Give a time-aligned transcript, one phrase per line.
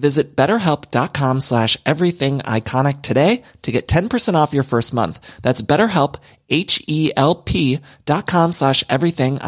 [0.00, 5.20] Visit betterhelp.com slash everything iconic today to get 10% off your first month.
[5.42, 6.16] That's betterhelp,
[6.48, 9.38] H-E-L-P dot com slash everything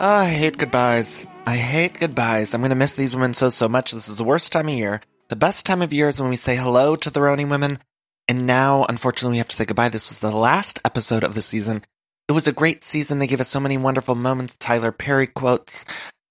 [0.00, 1.24] Oh, I hate goodbyes.
[1.46, 2.52] I hate goodbyes.
[2.52, 3.92] I'm going to miss these women so, so much.
[3.92, 5.00] This is the worst time of year.
[5.28, 7.78] The best time of year is when we say hello to the RHONY women.
[8.26, 9.90] And now, unfortunately, we have to say goodbye.
[9.90, 11.84] This was the last episode of the season.
[12.28, 13.20] It was a great season.
[13.20, 14.56] They gave us so many wonderful moments.
[14.56, 15.84] Tyler Perry quotes,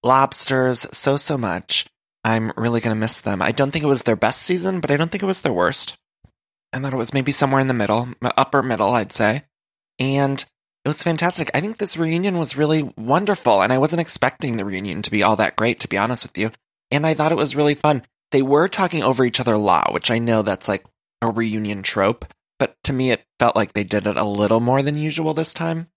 [0.03, 1.85] lobsters, so, so much.
[2.25, 3.41] I'm really going to miss them.
[3.41, 5.53] I don't think it was their best season, but I don't think it was their
[5.53, 5.95] worst.
[6.73, 9.43] I thought it was maybe somewhere in the middle, upper middle, I'd say.
[9.99, 10.43] And
[10.85, 11.49] it was fantastic.
[11.53, 15.23] I think this reunion was really wonderful, and I wasn't expecting the reunion to be
[15.23, 16.51] all that great, to be honest with you.
[16.91, 18.03] And I thought it was really fun.
[18.31, 20.83] They were talking over each other a lot, which I know that's like
[21.21, 22.25] a reunion trope,
[22.59, 25.53] but to me, it felt like they did it a little more than usual this
[25.53, 25.87] time.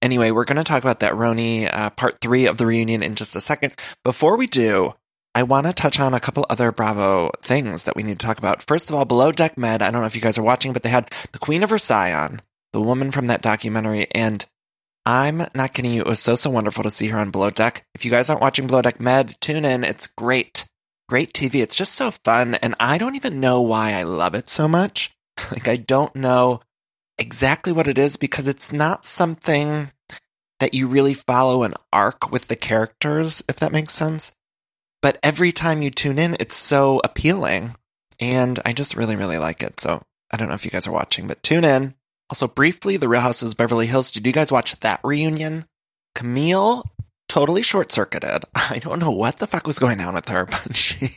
[0.00, 3.14] Anyway, we're going to talk about that RHONY uh, part three of the reunion in
[3.14, 3.74] just a second.
[4.04, 4.94] Before we do,
[5.34, 8.38] I want to touch on a couple other Bravo things that we need to talk
[8.38, 8.62] about.
[8.62, 10.82] First of all, Below Deck Med, I don't know if you guys are watching, but
[10.82, 12.40] they had the Queen of Versailles on
[12.74, 14.06] the woman from that documentary.
[14.10, 14.44] And
[15.06, 16.02] I'm not kidding you.
[16.02, 17.86] It was so, so wonderful to see her on Below Deck.
[17.94, 19.84] If you guys aren't watching Below Deck Med, tune in.
[19.84, 20.66] It's great.
[21.08, 21.62] Great TV.
[21.62, 22.56] It's just so fun.
[22.56, 25.10] And I don't even know why I love it so much.
[25.50, 26.60] Like, I don't know
[27.18, 29.90] exactly what it is because it's not something
[30.60, 34.32] that you really follow an arc with the characters, if that makes sense.
[35.02, 37.74] But every time you tune in, it's so appealing.
[38.20, 39.80] And I just really, really like it.
[39.80, 41.94] So I don't know if you guys are watching, but tune in.
[42.30, 44.10] Also, briefly, The Real Houses of Beverly Hills.
[44.10, 45.66] Did you guys watch that reunion?
[46.14, 46.84] Camille
[47.28, 48.44] totally short circuited.
[48.54, 51.16] I don't know what the fuck was going on with her, but she,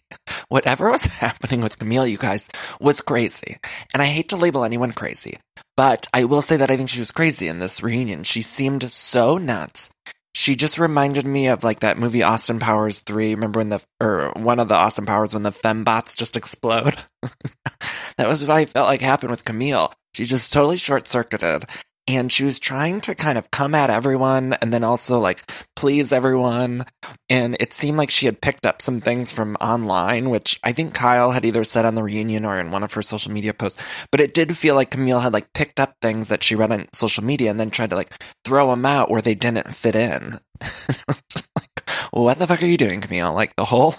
[0.50, 3.58] whatever was happening with Camille, you guys, was crazy.
[3.94, 5.38] And I hate to label anyone crazy,
[5.76, 8.24] but I will say that I think she was crazy in this reunion.
[8.24, 9.92] She seemed so nuts.
[10.38, 13.34] She just reminded me of like that movie Austin Powers 3.
[13.34, 16.96] Remember when the, or one of the Austin Powers when the fembots just explode?
[18.18, 19.92] that was what I felt like happened with Camille.
[20.14, 21.66] She just totally short circuited.
[22.08, 25.44] And she was trying to kind of come at everyone and then also like
[25.76, 26.86] please everyone.
[27.30, 30.94] And it seemed like she had picked up some things from online, which I think
[30.94, 33.82] Kyle had either said on the reunion or in one of her social media posts.
[34.12, 36.88] But it did feel like Camille had like picked up things that she read on
[36.94, 38.12] social media and then tried to like
[38.44, 40.40] throw them out where they didn't fit in.
[42.12, 43.34] what the fuck are you doing, Camille?
[43.34, 43.96] Like the whole,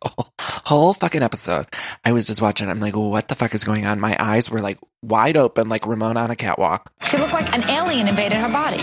[0.40, 1.66] whole fucking episode.
[2.04, 2.68] I was just watching.
[2.68, 4.00] I'm like, what the fuck is going on?
[4.00, 6.92] My eyes were like wide open, like Ramona on a catwalk.
[7.04, 8.78] She looked like an alien invaded her body.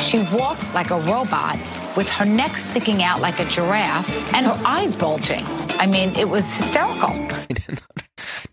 [0.00, 1.56] She walks like a robot
[1.96, 5.44] with her neck sticking out like a giraffe and her eyes bulging.
[5.78, 7.10] I mean, it was hysterical.
[7.10, 8.02] I did not,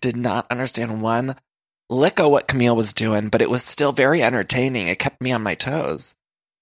[0.00, 1.36] did not understand one
[1.88, 4.88] lick of what Camille was doing, but it was still very entertaining.
[4.88, 6.14] It kept me on my toes,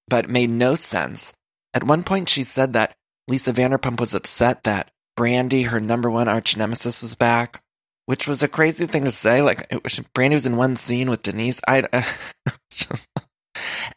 [0.09, 1.33] but made no sense.
[1.73, 2.95] At one point, she said that
[3.29, 7.63] Lisa Vanderpump was upset that Brandi, her number one arch nemesis, was back.
[8.07, 9.41] which was a crazy thing to say.
[9.41, 11.61] Like, it was, Brandi was in one scene with Denise.
[11.67, 11.83] I,
[12.71, 13.09] just,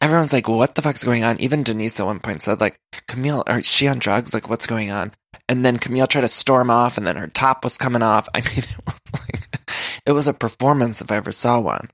[0.00, 1.38] everyone's like, what the fuck's going on?
[1.40, 4.32] Even Denise at one point said, like, Camille, is she on drugs?
[4.32, 5.12] Like, what's going on?
[5.48, 8.28] And then Camille tried to storm off and then her top was coming off.
[8.34, 9.60] I mean, it was like,
[10.06, 11.90] it was a performance if I ever saw one.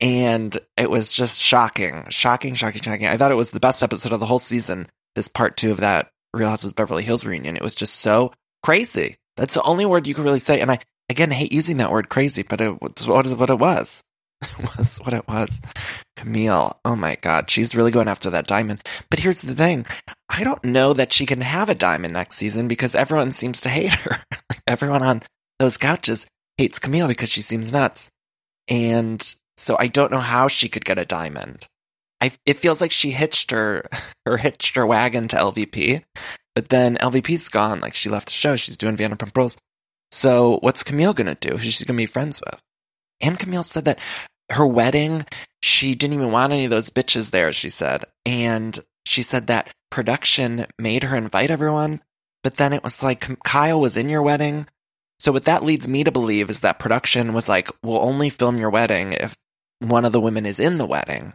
[0.00, 3.06] And it was just shocking, shocking, shocking, shocking.
[3.06, 4.88] I thought it was the best episode of the whole season.
[5.14, 7.56] This part two of that Real Houses Beverly Hills reunion.
[7.56, 8.32] It was just so
[8.62, 9.16] crazy.
[9.36, 10.60] That's the only word you could really say.
[10.60, 14.02] And I, again, hate using that word crazy, but it was what, what it was.
[14.58, 15.62] It was what it was.
[16.16, 18.82] Camille, oh my God, she's really going after that diamond.
[19.08, 19.86] But here's the thing
[20.28, 23.70] I don't know that she can have a diamond next season because everyone seems to
[23.70, 24.18] hate her.
[24.66, 25.22] everyone on
[25.58, 26.26] those couches
[26.58, 28.10] hates Camille because she seems nuts.
[28.68, 31.66] And so I don't know how she could get a diamond.
[32.20, 33.84] I, it feels like she hitched her,
[34.26, 36.02] her hitched her wagon to LVP,
[36.54, 37.80] but then LVP's gone.
[37.80, 38.56] Like she left the show.
[38.56, 39.58] She's doing Vanderpump Rules.
[40.12, 41.56] So what's Camille gonna do?
[41.56, 42.60] Who's she gonna be friends with?
[43.20, 43.98] And Camille said that
[44.52, 45.26] her wedding,
[45.62, 48.04] she didn't even want any of those bitches there, she said.
[48.24, 52.00] And she said that production made her invite everyone,
[52.42, 54.66] but then it was like Kyle was in your wedding.
[55.18, 58.58] So what that leads me to believe is that production was like, we'll only film
[58.58, 59.36] your wedding if
[59.80, 61.34] one of the women is in the wedding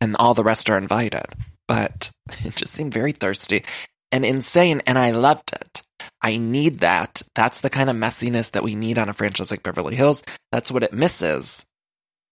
[0.00, 1.26] and all the rest are invited.
[1.66, 2.10] But
[2.44, 3.64] it just seemed very thirsty
[4.12, 4.82] and insane.
[4.86, 5.82] And I loved it.
[6.22, 7.22] I need that.
[7.34, 10.22] That's the kind of messiness that we need on a franchise like Beverly Hills.
[10.52, 11.64] That's what it misses.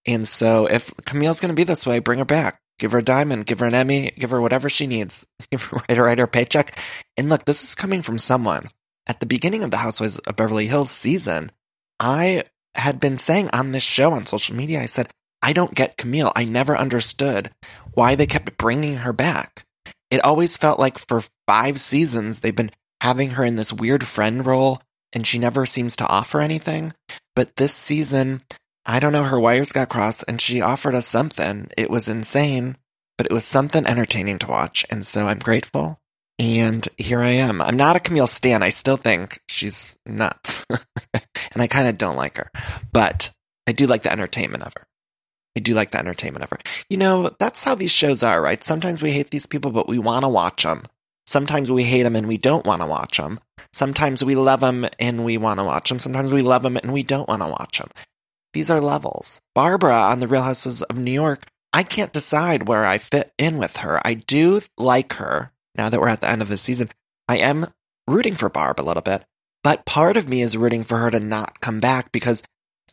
[0.07, 2.59] And so if Camille's going to be this way, bring her back.
[2.79, 5.25] Give her a diamond, give her an Emmy, give her whatever she needs.
[5.51, 6.77] Give her write her, write her paycheck.
[7.17, 8.69] And look, this is coming from someone.
[9.07, 11.53] At the beginning of the Housewives of Beverly Hills season,
[12.01, 12.45] I
[12.75, 15.11] had been saying on this show on social media, I said,
[15.43, 16.33] I don't get Camille.
[16.37, 17.51] I never understood
[17.95, 19.65] why they kept bringing her back.
[20.11, 24.47] It always felt like for five seasons, they've been having her in this weird friend
[24.47, 24.81] role
[25.13, 26.95] and she never seems to offer anything.
[27.35, 28.43] But this season,
[28.87, 31.69] I don't know, her wires got crossed and she offered us something.
[31.77, 32.77] It was insane,
[33.19, 34.87] but it was something entertaining to watch.
[34.91, 35.99] And so I'm grateful.
[36.39, 37.61] And here I am.
[37.61, 38.63] I'm not a Camille Stan.
[38.63, 40.65] I still think she's nuts.
[40.71, 42.51] and I kind of don't like her,
[42.93, 43.31] but
[43.67, 44.87] I do like the entertainment of her.
[45.57, 46.59] I do like the entertainment of her.
[46.89, 48.63] You know, that's how these shows are, right?
[48.63, 50.85] Sometimes we hate these people, but we want to watch them.
[51.27, 53.39] Sometimes we hate them and we don't want to watch them.
[53.73, 55.99] Sometimes we love them and we want to watch them.
[55.99, 57.91] Sometimes we love them and we don't want to watch them.
[58.55, 59.41] These are levels.
[59.55, 63.57] Barbara on The Real Houses of New York, I can't decide where I fit in
[63.57, 64.01] with her.
[64.05, 66.91] I do like her now that we're at the end of the season.
[67.29, 67.69] I am
[68.07, 69.25] rooting for Barb a little bit,
[69.65, 72.43] but part of me is rooting for her to not come back because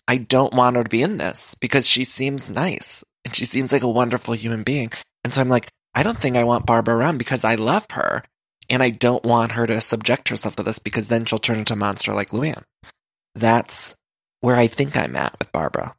[0.10, 3.72] I don't want her to be in this because she seems nice and she seems
[3.72, 4.92] like a wonderful human being.
[5.24, 8.24] And so I'm like, I don't think I want Barbara around because I love her
[8.72, 11.74] and I don't want her to subject herself to this because then she'll turn into
[11.74, 12.64] a monster like Luann.
[13.36, 13.96] That's
[14.42, 15.96] where I think I'm at with Barbara.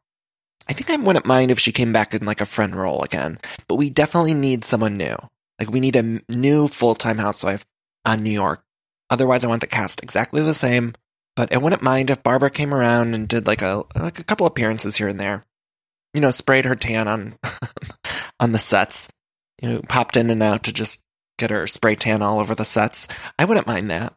[0.68, 3.38] I think I wouldn't mind if she came back in like a friend role again,
[3.68, 5.14] but we definitely need someone new.
[5.60, 7.64] Like we need a new full-time housewife
[8.04, 8.60] on New York.
[9.08, 10.94] Otherwise, I want the cast exactly the same,
[11.40, 14.44] but I wouldn't mind if Barbara came around and did like a like a couple
[14.44, 15.46] appearances here and there.
[16.12, 17.38] You know, sprayed her tan on
[18.40, 19.08] on the sets.
[19.62, 21.02] You know, popped in and out to just
[21.38, 23.08] get her spray tan all over the sets.
[23.38, 24.12] I wouldn't mind that.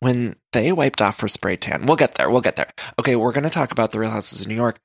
[0.00, 2.28] When they wiped off her spray tan, we'll get there.
[2.28, 2.68] We'll get there.
[2.98, 4.78] Okay, we're going to talk about the Real Houses of New York.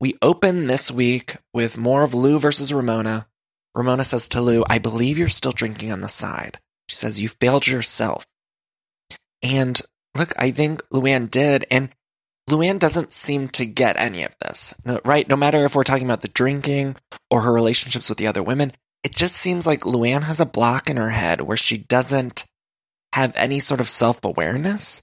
[0.00, 3.26] We open this week with more of Lou versus Ramona.
[3.74, 6.58] Ramona says to Lou, I believe you're still drinking on the side.
[6.88, 8.26] She says, You failed yourself.
[9.42, 9.78] And
[10.18, 11.64] look, I think Luann did.
[11.70, 11.90] And
[12.48, 15.28] Luann doesn't seem to get any of this, right?
[15.28, 16.96] No matter if we're talking about the drinking
[17.30, 18.72] or her relationships with the other women,
[19.04, 22.44] it just seems like Luann has a block in her head where she doesn't
[23.12, 25.02] have any sort of self awareness.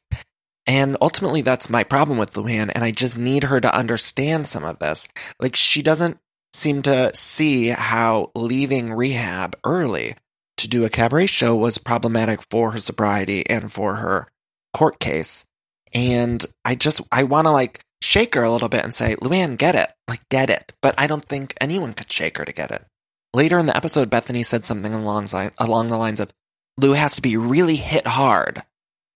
[0.68, 2.72] And ultimately, that's my problem with Luann.
[2.74, 5.08] And I just need her to understand some of this.
[5.40, 6.18] Like, she doesn't
[6.54, 10.16] seem to see how leaving rehab early
[10.58, 14.28] to do a cabaret show was problematic for her sobriety and for her
[14.76, 15.46] court case.
[15.94, 19.58] And I just, I want to like shake her a little bit and say, Luann,
[19.58, 19.92] get it.
[20.08, 20.74] Like, get it.
[20.82, 22.86] But I don't think anyone could shake her to get it.
[23.34, 26.32] Later in the episode, Bethany said something along, along the lines of,
[26.78, 28.64] Lou has to be really hit hard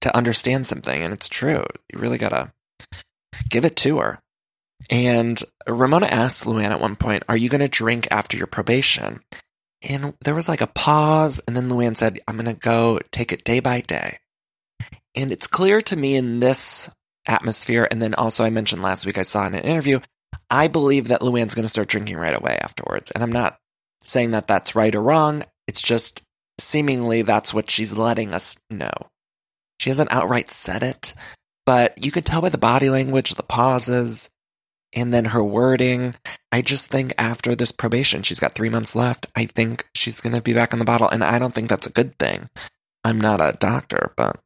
[0.02, 1.04] to understand something.
[1.04, 1.66] And it's true.
[1.92, 2.52] You really gotta
[3.50, 4.20] give it to her.
[4.90, 9.22] And Ramona asked Luann at one point, Are you going to drink after your probation?
[9.88, 11.40] And there was like a pause.
[11.48, 14.20] And then Luann said, I'm going to go take it day by day.
[15.20, 16.90] And it's clear to me in this
[17.28, 17.86] atmosphere.
[17.92, 20.00] And then also, I mentioned last week, I saw in an interview,
[20.50, 23.12] I believe that Luann's going to start drinking right away afterwards.
[23.12, 23.58] And I'm not
[24.06, 25.44] saying that that's right or wrong.
[25.68, 26.24] It's just
[26.58, 28.94] seemingly that's what she's letting us know.
[29.82, 31.14] She hasn't outright said it,
[31.66, 34.30] but you could tell by the body language, the pauses,
[34.94, 36.16] and then her wording.
[36.50, 39.28] I just think after this probation, she's got three months left.
[39.36, 41.88] I think she's going to be back on the bottle, and I don't think that's
[41.88, 42.50] a good thing.
[43.04, 44.40] I'm not a doctor, but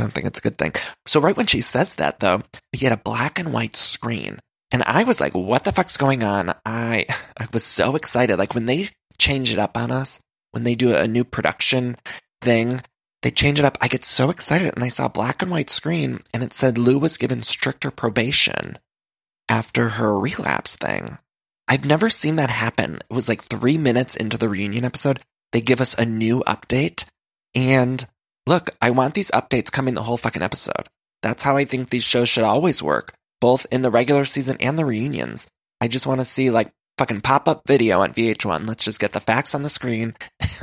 [0.00, 0.72] I don't think it's a good thing.
[1.06, 2.40] So right when she says that, though,
[2.72, 4.38] we get a black and white screen.
[4.72, 6.54] And I was like, what the fuck's going on?
[6.64, 8.38] I I was so excited.
[8.38, 8.88] Like when they
[9.18, 10.20] change it up on us,
[10.52, 11.96] when they do a new production
[12.40, 12.80] thing,
[13.22, 13.76] they change it up.
[13.82, 16.78] I get so excited and I saw a black and white screen and it said
[16.78, 18.78] Lou was given stricter probation
[19.48, 21.18] after her relapse thing.
[21.68, 23.00] I've never seen that happen.
[23.10, 25.20] It was like three minutes into the reunion episode.
[25.52, 27.04] They give us a new update.
[27.54, 28.06] And
[28.50, 30.88] look, I want these updates coming the whole fucking episode.
[31.22, 34.76] That's how I think these shows should always work, both in the regular season and
[34.76, 35.46] the reunions.
[35.80, 38.66] I just want to see like fucking pop up video on VH1.
[38.66, 40.14] Let's just get the facts on the screen.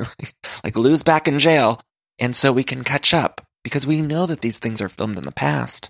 [0.65, 1.79] like Lou's back in jail.
[2.19, 5.23] And so we can catch up because we know that these things are filmed in
[5.23, 5.89] the past.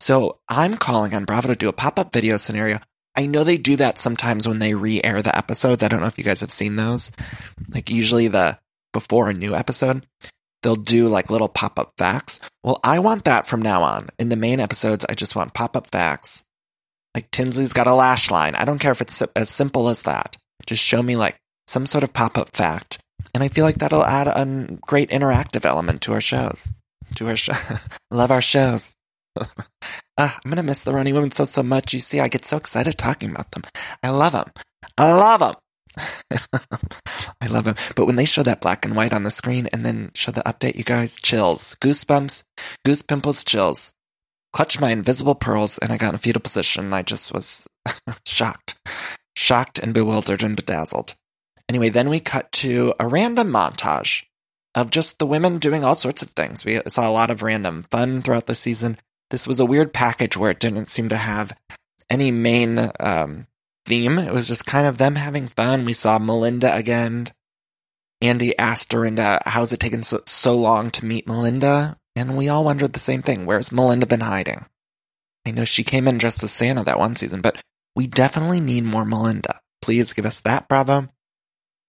[0.00, 2.80] So I'm calling on Bravo to do a pop up video scenario.
[3.14, 5.82] I know they do that sometimes when they re air the episodes.
[5.82, 7.10] I don't know if you guys have seen those.
[7.68, 8.58] Like usually the
[8.94, 10.06] before a new episode,
[10.62, 12.40] they'll do like little pop up facts.
[12.62, 14.08] Well, I want that from now on.
[14.18, 16.42] In the main episodes, I just want pop up facts.
[17.14, 18.54] Like Tinsley's got a lash line.
[18.54, 20.36] I don't care if it's as simple as that.
[20.66, 21.36] Just show me like
[21.66, 22.98] some sort of pop up fact.
[23.34, 26.70] And I feel like that'll add a great interactive element to our shows.
[27.16, 27.54] To our show.
[28.10, 28.94] Love our shows.
[29.36, 29.44] uh,
[30.18, 31.92] I'm gonna miss the Running Women so so much.
[31.94, 33.62] You see, I get so excited talking about them.
[34.02, 34.50] I love them.
[34.96, 35.54] I love them.
[37.40, 37.76] I love them.
[37.94, 40.42] But when they show that black and white on the screen and then show the
[40.42, 42.42] update, you guys, chills, goosebumps,
[42.84, 43.92] goose pimples, chills.
[44.52, 46.86] Clutched my invisible pearls and I got in a fetal position.
[46.86, 47.66] And I just was
[48.26, 48.78] shocked,
[49.36, 51.14] shocked and bewildered and bedazzled.
[51.68, 54.24] Anyway, then we cut to a random montage
[54.74, 56.64] of just the women doing all sorts of things.
[56.64, 58.98] We saw a lot of random fun throughout the season.
[59.30, 61.52] This was a weird package where it didn't seem to have
[62.08, 63.46] any main um,
[63.88, 64.18] theme.
[64.18, 65.84] It was just kind of them having fun.
[65.84, 67.28] We saw Melinda again.
[68.20, 71.96] Andy asked Dorinda, how's it taken so, so long to meet Melinda?
[72.14, 73.46] And we all wondered the same thing.
[73.46, 74.66] Where's Melinda been hiding?
[75.46, 77.62] I know she came in dressed as Santa that one season, but
[77.94, 79.60] we definitely need more Melinda.
[79.80, 81.08] Please give us that, Bravo.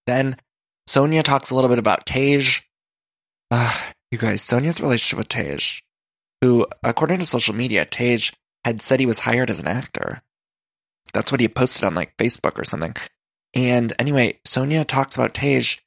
[0.08, 0.38] Then
[0.88, 2.62] Sonja talks a little bit about Tej.
[3.52, 3.76] Uh,
[4.12, 5.82] you guys, Sonja's relationship with Tej,
[6.42, 8.32] who, according to social media, Tej
[8.64, 10.22] had said he was hired as an actor.
[11.14, 12.96] That's what he posted on like Facebook or something.
[13.54, 15.80] And anyway, Sonja talks about Tej,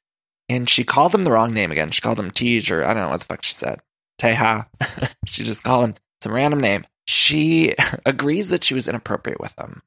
[0.49, 1.91] and she called him the wrong name again.
[1.91, 3.79] She called him Tej, or I don't know what the fuck she said.
[4.17, 4.67] Teja.
[5.25, 6.85] she just called him some random name.
[7.05, 7.73] She
[8.05, 9.81] agrees that she was inappropriate with him.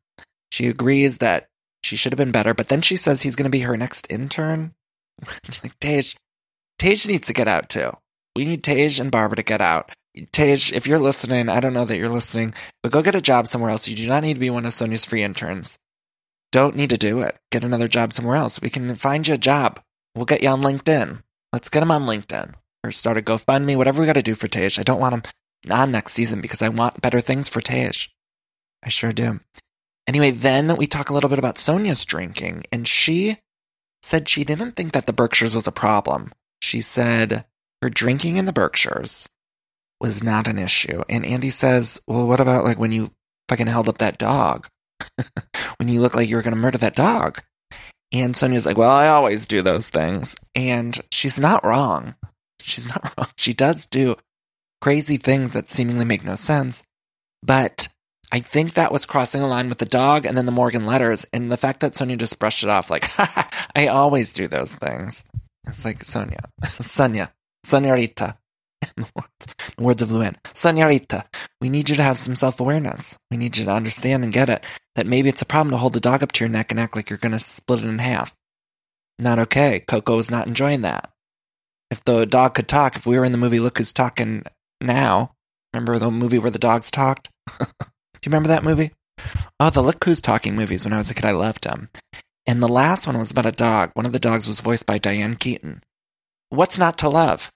[0.51, 1.49] She agrees that
[1.83, 4.07] she should have been better, but then she says he's going to be her next
[4.11, 4.75] intern.
[5.45, 6.03] She's like, Tej,
[6.79, 7.93] Tej needs to get out too.
[8.35, 9.93] We need Tej and Barbara to get out.
[10.33, 13.47] Tej, if you're listening, I don't know that you're listening, but go get a job
[13.47, 13.87] somewhere else.
[13.87, 15.79] You do not need to be one of Sonja's free interns.
[16.53, 17.37] Don't need to do it.
[17.51, 18.61] Get another job somewhere else.
[18.61, 19.81] We can find you a job.
[20.15, 21.23] We'll get you on LinkedIn.
[21.53, 24.49] Let's get him on LinkedIn or start a GoFundMe, whatever we got to do for
[24.49, 24.79] Tej.
[24.79, 25.23] I don't want him
[25.71, 27.93] on next season because I want better things for Tej.
[28.83, 29.41] I sure do.
[30.07, 33.39] Anyway, then we talk a little bit about Sonja's drinking, and she
[34.03, 36.33] said she didn't think that the Berkshires was a problem.
[36.61, 37.45] She said
[37.83, 39.29] her drinking in the Berkshires
[40.01, 41.03] was not an issue.
[41.09, 43.11] And Andy says, Well, what about like when you
[43.49, 44.69] fucking held up that dog?
[45.79, 47.43] when you look like you were going to murder that dog?
[48.13, 50.37] And Sonja's like, Well, I always do those things.
[50.55, 52.15] And she's not wrong.
[52.61, 53.29] She's not wrong.
[53.37, 54.17] She does do
[54.81, 56.85] crazy things that seemingly make no sense.
[57.43, 57.89] But
[58.33, 61.27] I think that was crossing a line with the dog and then the Morgan letters
[61.33, 63.05] and the fact that Sonja just brushed it off like,
[63.77, 65.25] I always do those things.
[65.67, 67.31] It's like Sonja, Sonja,
[67.65, 68.37] Sonja Sonorita.
[69.79, 71.25] Words, of Luann, Senorita,
[71.61, 73.19] we need you to have some self awareness.
[73.31, 74.65] We need you to understand and get it
[74.95, 76.97] that maybe it's a problem to hold the dog up to your neck and act
[76.97, 78.35] like you're going to split it in half.
[79.19, 79.81] Not okay.
[79.81, 81.11] Coco is not enjoying that.
[81.91, 84.45] If the dog could talk, if we were in the movie Look Who's Talking
[84.81, 85.35] Now,
[85.73, 87.31] remember the movie where the dogs talked?
[87.59, 88.93] Do you remember that movie?
[89.61, 90.85] Oh, the Look Who's Talking movies.
[90.85, 91.91] When I was a kid, I loved them.
[92.47, 93.91] And the last one was about a dog.
[93.95, 95.83] One of the dogs was voiced by Diane Keaton.
[96.49, 97.51] What's not to love?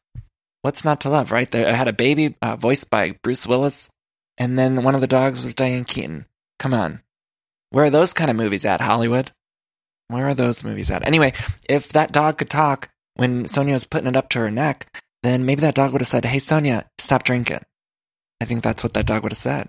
[0.63, 1.53] What's not to love, right?
[1.55, 3.91] I had a baby uh, voiced by Bruce Willis,
[4.37, 6.27] and then one of the dogs was Diane Keaton.
[6.59, 7.01] Come on.
[7.71, 9.33] Where are those kind of movies at, Hollywood?
[10.09, 11.07] Where are those movies at?
[11.07, 11.33] Anyway,
[11.69, 14.87] if that dog could talk when Sonja was putting it up to her neck,
[15.23, 17.63] then maybe that dog would have said, Hey, Sonja, stop drinking.
[18.41, 19.69] I think that's what that dog would have said.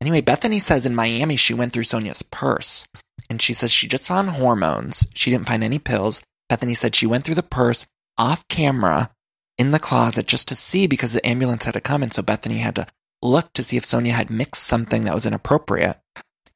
[0.00, 2.86] Anyway, Bethany says in Miami she went through Sonja's purse
[3.28, 5.06] and she says she just found hormones.
[5.14, 6.22] She didn't find any pills.
[6.48, 7.86] Bethany said she went through the purse
[8.16, 9.10] off camera
[9.60, 12.02] in the closet just to see because the ambulance had to come.
[12.02, 12.86] And so Bethany had to
[13.20, 15.98] look to see if Sonja had mixed something that was inappropriate.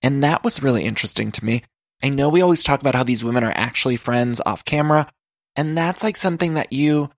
[0.02, 1.62] And that was really interesting to me.
[2.02, 5.12] I know we always talk about how these women are actually friends off camera,
[5.54, 7.10] and that's like something that you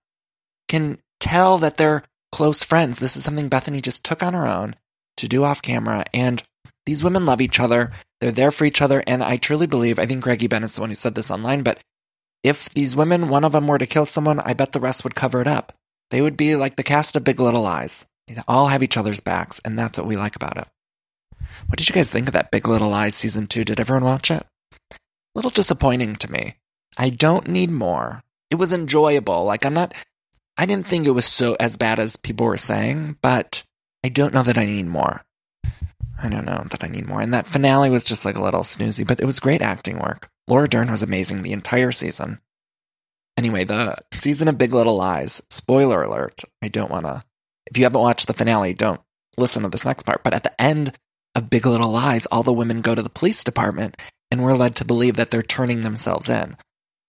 [0.67, 2.03] can tell that they're
[2.33, 2.99] close friends.
[2.99, 4.75] This is something Bethany just took on her own
[5.15, 6.03] to do off camera.
[6.13, 6.43] And
[6.85, 7.91] these women love each other.
[8.19, 9.03] They're there for each other.
[9.07, 11.79] And I truly believe, I think Greggy Bennett's the one who said this online, but
[12.43, 15.15] if these women, one of them were to kill someone, I bet the rest would
[15.15, 15.73] cover it up.
[16.09, 18.05] They would be like the cast of Big Little Lies.
[18.27, 20.67] They'd all have each other's backs, and that's what we like about it.
[21.67, 23.63] What did you guys think of that Big Little Lies season two?
[23.63, 24.45] Did everyone watch it?
[24.91, 24.95] A
[25.35, 26.55] little disappointing to me.
[26.97, 28.23] I don't need more.
[28.49, 29.43] It was enjoyable.
[29.45, 29.93] Like I'm not
[30.57, 33.63] I didn't think it was so as bad as people were saying, but
[34.03, 35.23] I don't know that I need more.
[36.21, 37.21] I don't know that I need more.
[37.21, 40.29] And that finale was just like a little snoozy, but it was great acting work.
[40.47, 42.39] Laura Dern was amazing the entire season.
[43.37, 46.41] Anyway, the season of Big Little Lies, spoiler alert.
[46.61, 47.23] I don't want to,
[47.67, 48.99] if you haven't watched the finale, don't
[49.37, 50.23] listen to this next part.
[50.23, 50.97] But at the end
[51.35, 53.95] of Big Little Lies, all the women go to the police department
[54.31, 56.57] and we're led to believe that they're turning themselves in.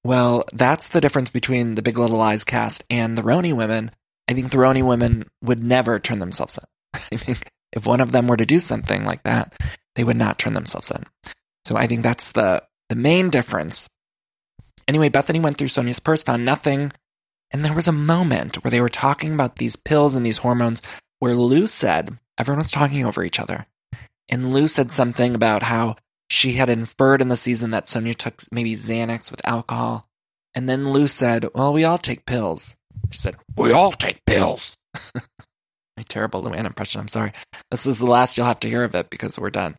[0.04, 3.90] Well, that's the difference between the Big Little Lies cast and the RHONY women.
[4.28, 6.64] I think the RHONY women would never turn themselves in.
[7.12, 9.54] I think if one of them were to do something like that,
[9.96, 11.04] they would not turn themselves in.
[11.66, 13.88] So I think that's the the main difference.
[14.88, 16.92] Anyway, Bethany went through Sonja's purse, found nothing,
[17.52, 20.82] and there was a moment where they were talking about these pills and these hormones
[21.18, 23.66] where Lou said, everyone was talking over each other.
[24.30, 25.96] And Lou said something about how
[26.30, 30.06] she had inferred in the season that Sonja took maybe Xanax with alcohol.
[30.54, 32.76] And then Lou said, Well, we all take pills.
[33.10, 34.76] She said, We all take pills.
[35.14, 37.00] My terrible Luann impression.
[37.00, 37.32] I'm sorry.
[37.70, 39.76] This is the last you'll have to hear of it because we're done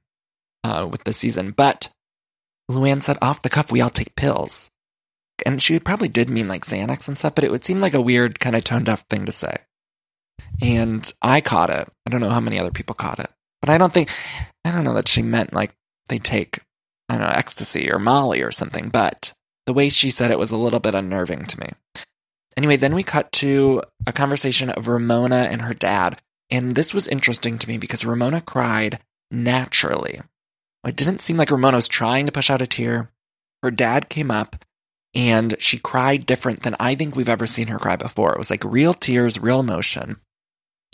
[0.63, 1.51] uh, with the season.
[1.51, 1.89] But
[2.69, 4.71] Luann said off the cuff, We all take pills.
[5.45, 8.01] And she probably did mean like Xanax and stuff, but it would seem like a
[8.01, 9.57] weird, kind of tone deaf thing to say.
[10.61, 11.89] And I caught it.
[12.05, 13.31] I don't know how many other people caught it.
[13.61, 14.09] But I don't think,
[14.65, 15.73] I don't know that she meant like
[16.07, 16.59] they take,
[17.07, 19.33] I don't know, ecstasy or Molly or something, but
[19.65, 21.69] the way she said it was a little bit unnerving to me.
[22.57, 26.21] Anyway, then we cut to a conversation of Ramona and her dad.
[26.51, 28.99] And this was interesting to me because Ramona cried
[29.31, 30.21] naturally.
[30.85, 33.11] It didn't seem like Ramona was trying to push out a tear.
[33.61, 34.65] Her dad came up
[35.15, 38.33] and she cried different than I think we've ever seen her cry before.
[38.33, 40.17] It was like real tears, real emotion.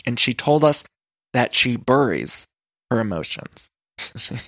[0.06, 0.84] And she told us
[1.32, 2.46] that she buries
[2.90, 3.70] her emotions.
[4.16, 4.38] she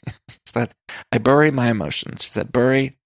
[0.47, 0.75] said,
[1.13, 2.23] I bury my emotions.
[2.23, 2.97] She said, bury.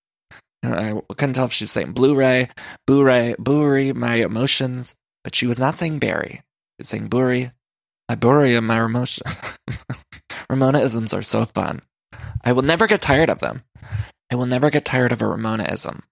[0.62, 2.48] I couldn't tell if she was saying Blu-ray,
[2.86, 4.94] Blu-ray, bury my emotions,
[5.24, 6.34] but she was not saying bury.
[6.34, 7.50] She was saying bury.
[8.08, 9.34] I bury my emotions.
[10.50, 11.82] Ramona-isms are so fun.
[12.44, 13.62] I will never get tired of them.
[14.30, 16.02] I will never get tired of a Ramona-ism.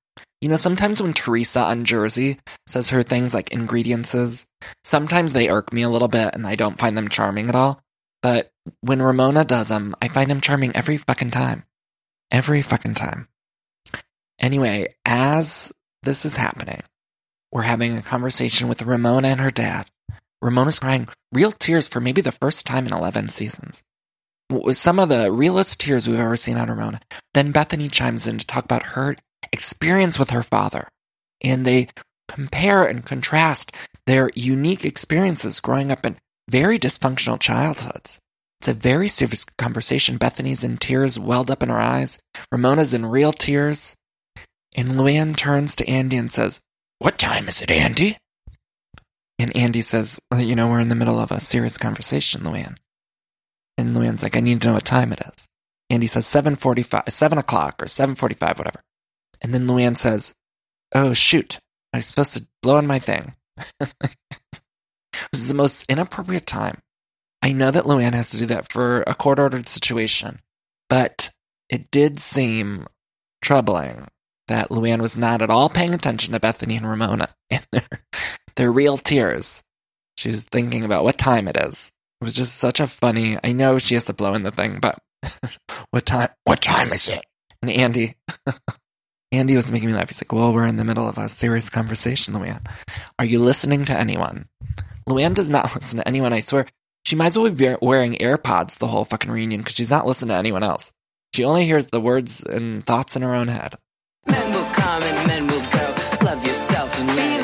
[0.40, 4.46] You know, sometimes when Teresa on Jersey says her things like ingredients,
[4.83, 7.83] sometimes they irk me a little bit and I don't find them charming at all.
[8.22, 8.50] But
[8.81, 11.64] when Ramona does them, I find them charming every fucking time.
[12.31, 13.29] Every fucking time.
[14.40, 15.72] Anyway, as
[16.03, 16.83] this is happening,
[17.53, 19.88] we're having a conversation with Ramona and her dad.
[20.40, 23.83] Ramona's crying real tears for maybe the first time in 11 seasons.
[24.72, 27.00] Some of the realest tears we've ever seen on Ramona.
[27.35, 29.16] Then Bethany chimes in to talk about her
[29.53, 30.88] experience with her father.
[31.42, 31.88] And they
[32.29, 33.72] compare and contrast
[34.07, 36.16] their unique experiences growing up in
[36.48, 38.20] very dysfunctional childhoods.
[38.61, 40.18] It's a very serious conversation.
[40.18, 42.18] Bethany's in tears welled up in her eyes.
[42.53, 43.96] Ramona's in real tears.
[44.76, 46.61] And Luann turns to Andy and says,
[46.98, 48.18] What time is it, Andy?
[49.38, 52.76] And Andy says, well, You know, we're in the middle of a serious conversation, Luann.
[53.79, 55.48] And Luann's like, I need to know what time it is.
[55.88, 58.81] Andy says 7.45, 7 o'clock or 7.45, whatever.
[59.42, 60.35] And then Luann says,
[60.94, 61.59] Oh, shoot.
[61.92, 63.35] I was supposed to blow on my thing.
[63.81, 63.90] this
[65.35, 66.79] is the most inappropriate time.
[67.42, 70.40] I know that Luann has to do that for a court ordered situation,
[70.88, 71.31] but
[71.68, 72.87] it did seem
[73.42, 74.09] troubling
[74.48, 77.88] that Luann was not at all paying attention to Bethany and Ramona and their,
[78.57, 79.62] their real tears.
[80.16, 81.92] She was thinking about what time it is.
[82.20, 83.38] It was just such a funny.
[83.42, 84.98] I know she has to blow in the thing, but
[85.90, 86.29] what time?
[86.44, 87.24] What time is it?
[87.62, 88.16] And Andy,
[89.33, 90.09] Andy was making me laugh.
[90.09, 92.66] He's like, "Well, we're in the middle of a serious conversation, Luann.
[93.19, 94.47] Are you listening to anyone?"
[95.09, 96.33] Luann does not listen to anyone.
[96.33, 96.66] I swear.
[97.05, 100.31] She might as well be wearing AirPods the whole fucking reunion because she's not listening
[100.31, 100.93] to anyone else.
[101.35, 103.77] She only hears the words and thoughts in her own head.
[104.27, 106.25] Men will come and men will go.
[106.25, 107.40] Love yourself and feeling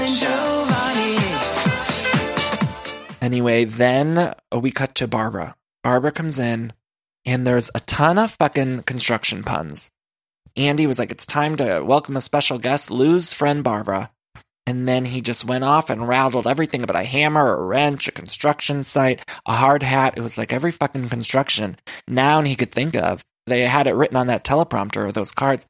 [3.27, 5.57] Anyway, then we cut to Barbara.
[5.83, 6.72] Barbara comes in,
[7.25, 9.90] and there's a ton of fucking construction puns.
[10.56, 14.10] Andy was like, "It's time to welcome a special guest, Lou's friend Barbara."
[14.66, 18.12] And then he just went off and rattled everything about a hammer, a wrench, a
[18.12, 20.14] construction site, a hard hat.
[20.16, 21.76] It was like every fucking construction
[22.08, 23.24] noun he could think of.
[23.46, 25.66] They had it written on that teleprompter or those cards.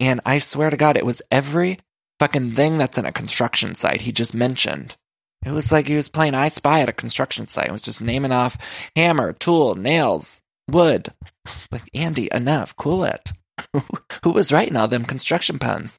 [0.00, 1.78] And I swear to God, it was every
[2.18, 4.96] fucking thing that's in a construction site he just mentioned.
[5.44, 7.68] It was like he was playing I Spy at a construction site.
[7.68, 8.58] It was just naming off
[8.96, 11.12] hammer, tool, nails, wood.
[11.70, 12.76] Like, Andy, enough.
[12.76, 13.32] Cool it.
[14.24, 15.98] Who was writing all them construction puns?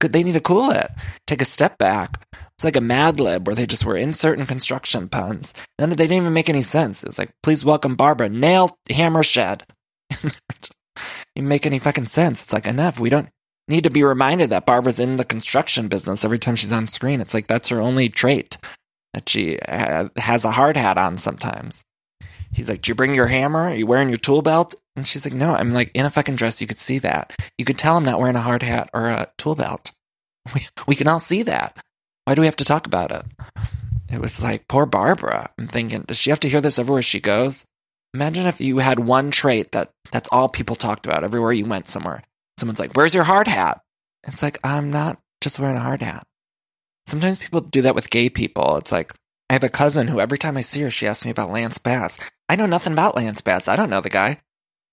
[0.00, 0.90] Could they need to cool it?
[1.26, 2.26] Take a step back.
[2.32, 5.54] It's like a Mad Lib where they just were inserting construction puns.
[5.78, 7.04] And they didn't even make any sense.
[7.04, 9.64] It's like, please welcome Barbara, nail, hammer, shed.
[10.10, 12.42] didn't make any fucking sense.
[12.42, 13.00] It's like, enough.
[13.00, 13.28] We don't
[13.66, 17.20] need to be reminded that Barbara's in the construction business every time she's on screen.
[17.20, 18.58] It's like, that's her only trait
[19.14, 21.84] that she ha- has a hard hat on sometimes.
[22.52, 23.68] He's like, "Do you bring your hammer?
[23.68, 26.36] Are you wearing your tool belt?" And she's like, "No, I'm like in a fucking
[26.36, 26.60] dress.
[26.60, 27.34] You could see that.
[27.58, 29.92] You could tell I'm not wearing a hard hat or a tool belt.
[30.54, 31.78] We we can all see that.
[32.24, 33.24] Why do we have to talk about it?"
[34.12, 35.50] It was like poor Barbara.
[35.58, 37.64] I'm thinking, does she have to hear this everywhere she goes?
[38.12, 41.88] Imagine if you had one trait that that's all people talked about everywhere you went
[41.88, 42.22] somewhere.
[42.58, 43.80] Someone's like, "Where's your hard hat?"
[44.26, 46.26] It's like I'm not just wearing a hard hat.
[47.06, 48.76] Sometimes people do that with gay people.
[48.76, 49.12] It's like
[49.50, 51.78] I have a cousin who every time I see her, she asks me about Lance
[51.78, 52.18] Bass.
[52.48, 53.68] I know nothing about Lance Bass.
[53.68, 54.40] I don't know the guy.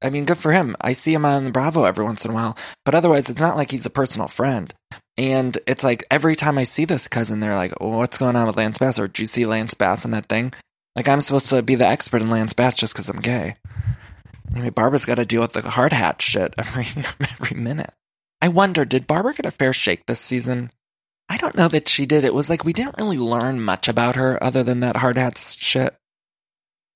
[0.01, 0.75] I mean, good for him.
[0.81, 3.71] I see him on Bravo every once in a while, but otherwise, it's not like
[3.71, 4.73] he's a personal friend.
[5.17, 8.47] And it's like every time I see this cousin, they're like, oh, "What's going on
[8.47, 10.53] with Lance Bass?" Or "Do you see Lance Bass in that thing?"
[10.95, 13.55] Like I'm supposed to be the expert in Lance Bass just because I'm gay.
[14.51, 16.87] Anyway, Barbara's got to deal with the hard hat shit every
[17.19, 17.93] every minute.
[18.41, 20.71] I wonder, did Barbara get a fair shake this season?
[21.29, 22.25] I don't know that she did.
[22.25, 25.37] It was like we didn't really learn much about her other than that hard hat
[25.37, 25.95] shit.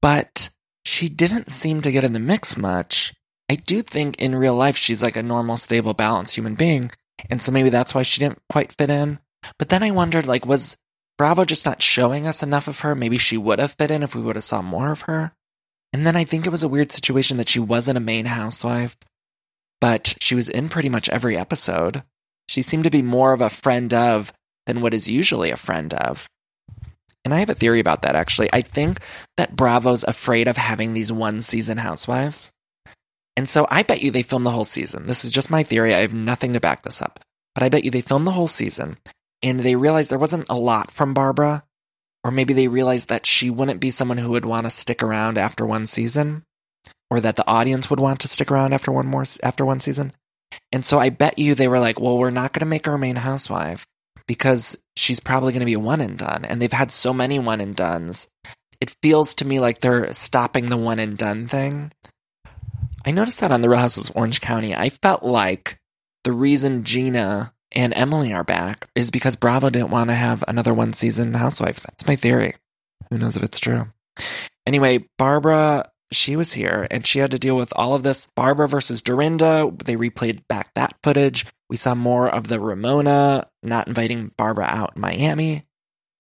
[0.02, 0.50] But
[0.86, 3.14] she didn't seem to get in the mix much.
[3.50, 6.92] I do think in real life she's like a normal, stable, balanced human being.
[7.30, 9.20] And so maybe that's why she didn't quite fit in.
[9.58, 10.78] But then I wondered, like, was
[11.18, 12.96] Bravo just not showing us enough of her?
[12.96, 15.34] Maybe she would have fit in if we would have saw more of her.
[15.94, 18.98] And then I think it was a weird situation that she wasn't a main housewife,
[19.80, 22.04] but she was in pretty much every episode.
[22.50, 24.34] She seemed to be more of a friend of
[24.66, 26.28] than what is usually a friend of.
[27.26, 28.50] And I have a theory about that actually.
[28.54, 29.00] I think
[29.36, 32.52] that Bravo's afraid of having these one season housewives.
[33.36, 35.08] And so I bet you they filmed the whole season.
[35.08, 35.94] This is just my theory.
[35.94, 37.20] I have nothing to back this up.
[37.56, 38.98] But I bet you they filmed the whole season
[39.42, 41.64] and they realized there wasn't a lot from Barbara.
[42.24, 45.38] Or maybe they realized that she wouldn't be someone who would want to stick around
[45.38, 46.44] after one season.
[47.10, 50.12] Or that the audience would want to stick around after one more, after one season.
[50.72, 52.94] And so I bet you they were like, well, we're not going to make her
[52.94, 53.86] a main housewife
[54.28, 56.46] because she's probably going to be a one and done.
[56.46, 58.28] And they've had so many one and dones.
[58.82, 61.92] It feels to me like they're stopping the one and done thing.
[63.06, 64.76] I noticed that on the Real Houses of Orange County.
[64.76, 65.80] I felt like
[66.24, 70.74] the reason Gina and Emily are back is because Bravo didn't want to have another
[70.74, 71.82] one season housewife.
[71.82, 72.56] That's my theory.
[73.10, 73.88] Who knows if it's true?
[74.66, 78.28] Anyway, Barbara, she was here and she had to deal with all of this.
[78.36, 81.46] Barbara versus Dorinda, they replayed back that footage.
[81.70, 85.66] We saw more of the Ramona not inviting Barbara out in Miami.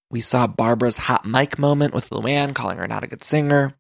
[0.10, 3.75] We saw Barbara's hot mic moment with Luann calling her not a good singer.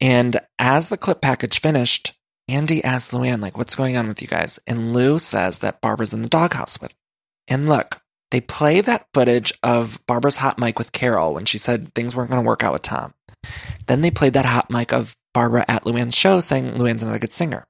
[0.00, 2.14] And as the clip package finished,
[2.48, 4.58] Andy asked Luann, like, what's going on with you guys?
[4.66, 6.94] And Lou says that Barbara's in the doghouse with.
[7.46, 8.00] And look,
[8.30, 12.30] they play that footage of Barbara's hot mic with Carol when she said things weren't
[12.30, 13.14] going to work out with Tom.
[13.86, 17.18] Then they played that hot mic of Barbara at Luann's show saying Luann's not a
[17.18, 17.66] good singer.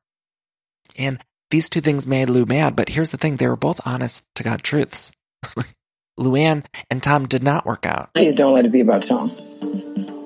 [0.98, 4.24] And these two things made Lou mad, but here's the thing they were both honest
[4.34, 5.12] to God truths.
[6.18, 8.12] Luann and Tom did not work out.
[8.14, 9.30] Please don't let it be about Tom.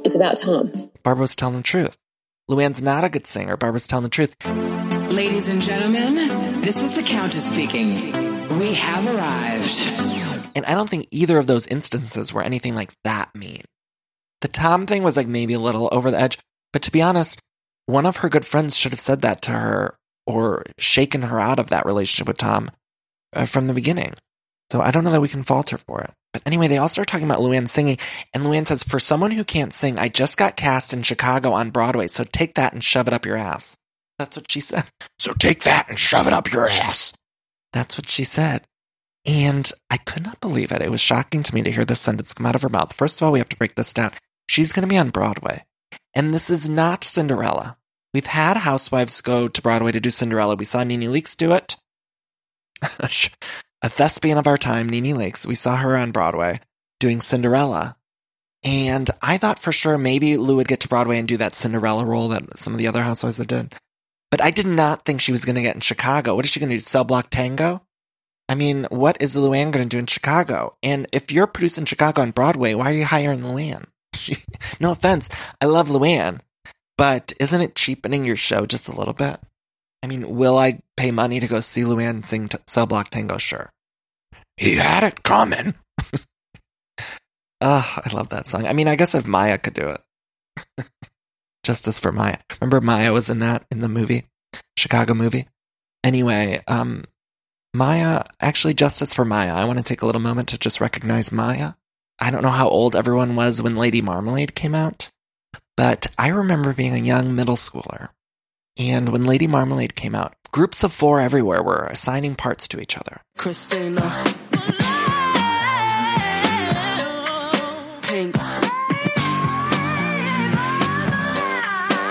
[0.05, 0.73] It's about Tom.
[1.03, 1.97] Barbara was telling the truth.
[2.51, 3.57] Luann's not a good singer.
[3.57, 4.35] Barbara's telling the truth.
[5.13, 8.59] Ladies and gentlemen, this is the Countess speaking.
[8.59, 9.89] We have arrived.
[10.55, 13.65] And I don't think either of those instances were anything like that mean.
[14.41, 16.39] The Tom thing was like maybe a little over the edge,
[16.73, 17.39] but to be honest,
[17.87, 19.95] one of her good friends should have said that to her
[20.27, 22.71] or shaken her out of that relationship with Tom
[23.33, 24.15] uh, from the beginning.
[24.71, 26.13] So I don't know that we can fault her for it.
[26.33, 27.99] But anyway, they all start talking about Luann singing,
[28.33, 31.71] and Luann says, For someone who can't sing, I just got cast in Chicago on
[31.71, 33.77] Broadway, so take that and shove it up your ass.
[34.19, 34.85] That's what she said.
[35.19, 37.13] So take that and shove it up your ass.
[37.73, 38.65] That's what she said.
[39.25, 40.83] And I could not believe it.
[40.83, 42.93] It was shocking to me to hear this sentence come out of her mouth.
[42.93, 44.11] First of all, we have to break this down.
[44.49, 45.65] She's going to be on Broadway.
[46.13, 47.77] And this is not Cinderella.
[48.15, 50.57] We've had housewives go to Broadway to do Cinderella.
[50.57, 51.77] We saw Nene Leakes do it.
[53.83, 55.47] a thespian of our time, Nene Leakes.
[55.47, 56.61] We saw her on Broadway
[57.01, 57.97] doing Cinderella.
[58.65, 62.05] And I thought for sure maybe Lou would get to Broadway and do that Cinderella
[62.05, 63.71] role that some of the other housewives have done.
[64.31, 66.35] But I did not think she was going to get in Chicago.
[66.35, 66.81] What is she going to do?
[66.81, 67.83] Cell block tango?
[68.49, 70.77] I mean, what is Luann going to do in Chicago?
[70.83, 73.87] And if you're producing Chicago on Broadway, why are you hiring Luann?
[74.81, 75.29] no offense.
[75.61, 76.41] I love Luann,
[76.97, 79.41] but isn't it cheapening your show just a little bit?
[80.03, 83.39] I mean, will I pay money to go see Luann sing t- Cell Block Tango?
[83.39, 83.71] Sure.
[84.57, 85.75] He had it coming.
[87.61, 88.67] Oh, I love that song.
[88.67, 90.87] I mean, I guess if Mya could do it.
[91.65, 92.39] Justice for Mya.
[92.61, 94.25] Remember Mya was in that in the movie,
[94.77, 95.47] Chicago movie?
[96.03, 97.05] Anyway, um,
[97.73, 99.55] Mya, actually, Justice for Mya.
[99.55, 101.77] I want to take a little moment to just recognize Mya.
[102.19, 105.11] I don't know how old everyone was when Lady Marmalade came out,
[105.77, 108.11] but I remember being a young middle schooler.
[108.79, 112.97] And when Lady Marmalade came out, groups of four everywhere were assigning parts to each
[112.97, 113.21] other.
[113.37, 114.01] Christina.
[118.03, 118.37] Pink.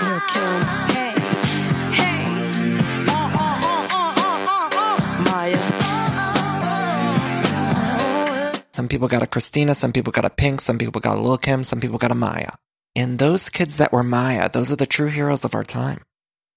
[0.02, 0.58] Lil' Kim.
[5.24, 5.58] Mya.
[8.72, 11.38] Some people got a Christina, some people got a Pink, some people got a Lil
[11.38, 12.54] Kim, some people got a Mya.
[12.94, 16.02] And those kids that were Mya, those are the true heroes of our time.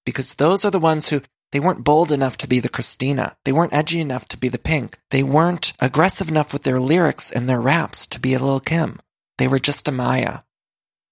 [0.05, 1.21] Because those are the ones who,
[1.51, 3.37] they weren't bold enough to be the Christina.
[3.45, 4.97] They weren't edgy enough to be the Pink.
[5.09, 8.99] They weren't aggressive enough with their lyrics and their raps to be a Lil Kim.
[9.37, 10.43] They were just a Mya.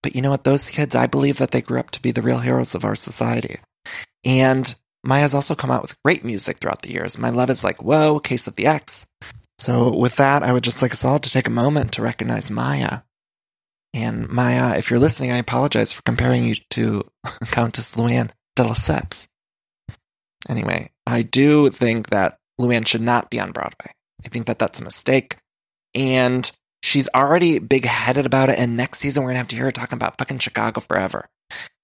[0.01, 0.43] But you know what?
[0.43, 2.95] Those kids, I believe that they grew up to be the real heroes of our
[2.95, 3.59] society.
[4.25, 7.17] And Mya's also come out with great music throughout the years.
[7.17, 9.05] My Love is like, whoa, Case of the Ex.
[9.57, 12.51] So with that, I would just like us all to take a moment to recognize
[12.51, 13.03] Mya.
[13.93, 17.03] And Mya, if you're listening, I apologize for comparing you to
[17.45, 19.27] Countess Luann de Lesseps.
[20.49, 23.91] Anyway, I do think that Luann should not be on Broadway.
[24.25, 25.37] I think that that's a mistake.
[25.95, 26.51] And
[26.81, 28.59] she's already big headed about it.
[28.59, 31.27] And next season, we're going to have to hear her talking about fucking Chicago forever.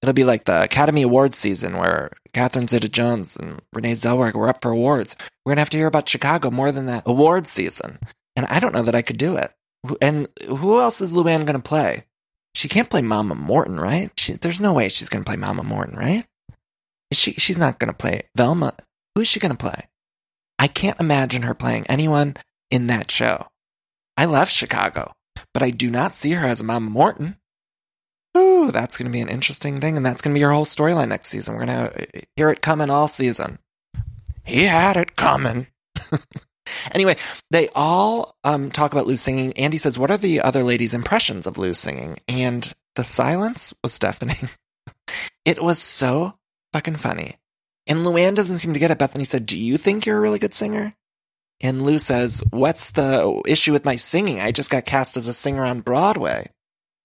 [0.02, 4.50] It'll be like the Academy Awards season where Catherine Zeta Jones and Renee Zellweger were
[4.50, 5.16] up for awards.
[5.46, 8.00] We're going to have to hear about Chicago more than that awards season.
[8.36, 9.52] And I don't know that I could do it.
[10.02, 12.06] And who else is Luann going to play?
[12.54, 14.12] She can't play Mama Morton, right?
[14.18, 16.26] She, there's no way she's going to play Mama Morton, right?
[17.14, 18.74] She, she's not going to play Velma.
[19.16, 19.88] Who is she going to play?
[20.58, 22.36] I can't imagine her playing anyone
[22.70, 23.48] in that show.
[24.18, 25.14] I love Chicago,
[25.54, 27.38] but I do not see her as Mama Morton.
[28.38, 30.66] Ooh, that's going to be an interesting thing, and that's going to be your whole
[30.66, 31.56] storyline next season.
[31.56, 33.60] We're going to hear it coming all season.
[34.44, 35.68] He had it coming.
[36.94, 37.16] anyway,
[37.52, 39.54] they all um, talk about Lou singing.
[39.54, 42.18] Andy says, What are the other ladies' impressions of Lou singing?
[42.28, 44.50] And the silence was deafening.
[45.46, 46.38] it was so
[46.74, 47.36] fucking funny.
[47.88, 49.00] And Luann doesn't seem to get it.
[49.00, 50.94] Bethany said, Do you think you're a really good singer?
[51.62, 54.40] And Lou says, What's the issue with my singing?
[54.40, 56.48] I just got cast as a singer on Broadway.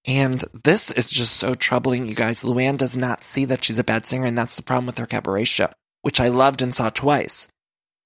[0.06, 2.42] And this is just so troubling, you guys.
[2.42, 5.06] Luann does not see that she's a bad singer, and that's the problem with her
[5.06, 5.70] cabaret show,
[6.02, 7.48] which I loved and saw twice.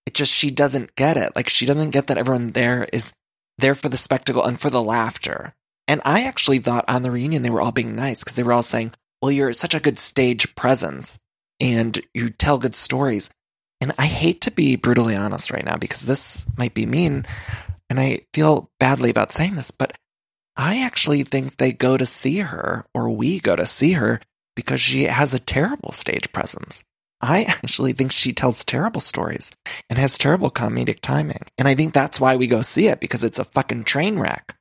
[0.08, 1.36] It just, she doesn't get it.
[1.36, 3.12] Like, she doesn't get that everyone there is
[3.58, 5.54] there for the spectacle and for the laughter.
[5.86, 8.54] And I actually thought on the reunion they were all being nice because they were
[8.54, 11.18] all saying, Well, you're such a good stage presence
[11.60, 13.28] and you tell good stories.
[13.82, 17.26] And I hate to be brutally honest right now because this might be mean
[17.90, 19.92] and I feel badly about saying this, but
[20.56, 24.20] I actually think they go to see her or we go to see her
[24.56, 26.84] because she has a terrible stage presence.
[27.20, 29.50] I actually think she tells terrible stories
[29.90, 31.42] and has terrible comedic timing.
[31.56, 34.54] And I think that's why we go see it because it's a fucking train wreck.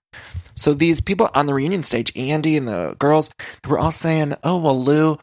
[0.56, 3.30] So these people on the reunion stage, Andy and the girls,
[3.68, 5.18] were all saying, "Oh well, Lou,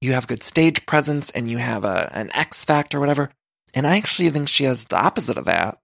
[0.00, 3.30] you have good stage presence and you have a an X factor, whatever."
[3.72, 5.78] And I actually think she has the opposite of that,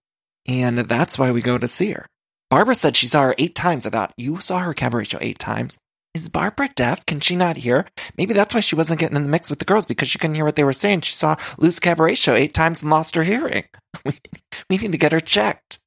[0.47, 2.07] and that's why we go to see her.
[2.51, 3.87] Barbara said she saw her eight times.
[3.87, 5.79] I thought you saw her cabaret show eight times.
[6.15, 7.07] Is Barbara deaf?
[7.07, 7.87] Can she not hear?
[8.19, 10.35] Maybe that's why she wasn't getting in the mix with the girls because she couldn't
[10.35, 11.03] hear what they were saying.
[11.03, 13.65] She saw Lou's cabaret show eight times and lost her hearing.
[14.05, 15.79] we need to get her checked.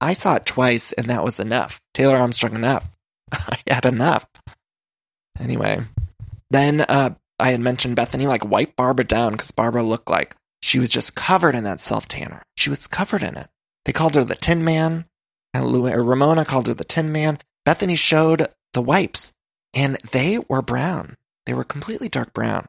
[0.00, 1.80] I saw it twice and that was enough.
[1.94, 2.86] Taylor Armstrong enough.
[3.32, 4.26] I had enough.
[5.38, 5.80] Anyway,
[6.50, 10.78] then uh, I had mentioned Bethany like wipe Barbara down because Barbara looked like she
[10.78, 12.42] was just covered in that self tanner.
[12.56, 13.48] She was covered in it.
[13.84, 15.06] They called her the Tin Man.
[15.54, 17.38] And Ramona called her the Tin Man.
[17.64, 19.32] Bethany showed the wipes,
[19.76, 21.16] and they were brown.
[21.44, 22.66] They were completely dark brown.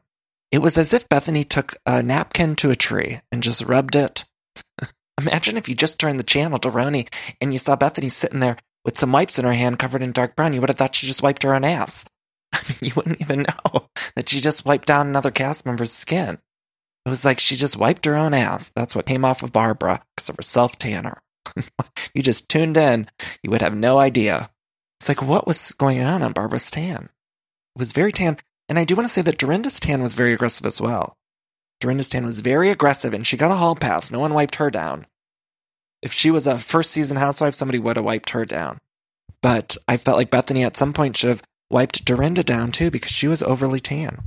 [0.52, 4.24] It was as if Bethany took a napkin to a tree and just rubbed it.
[5.20, 8.58] Imagine if you just turned the channel to RHONY and you saw Bethany sitting there
[8.84, 10.52] with some wipes in her hand covered in dark brown.
[10.52, 12.06] You would have thought she just wiped her own ass.
[12.52, 16.38] I mean, you wouldn't even know that she just wiped down another cast member's skin.
[17.04, 18.70] It was like she just wiped her own ass.
[18.76, 21.20] That's what came off of Barbara because of her self tanner.
[22.14, 23.08] you just tuned in,
[23.42, 24.50] you would have no idea.
[25.00, 27.04] It's like, what was going on on Barbara's tan?
[27.74, 28.38] It was very tan.
[28.68, 31.16] And I do want to say that Dorinda's tan was very aggressive as well.
[31.80, 34.10] Dorinda's tan was very aggressive and she got a hall pass.
[34.10, 35.06] No one wiped her down.
[36.02, 38.78] if she was a first season housewife, somebody would have wiped her down.
[39.42, 43.12] But I felt like Bethany at some point should have wiped Dorinda down too because
[43.12, 44.24] she was overly tan.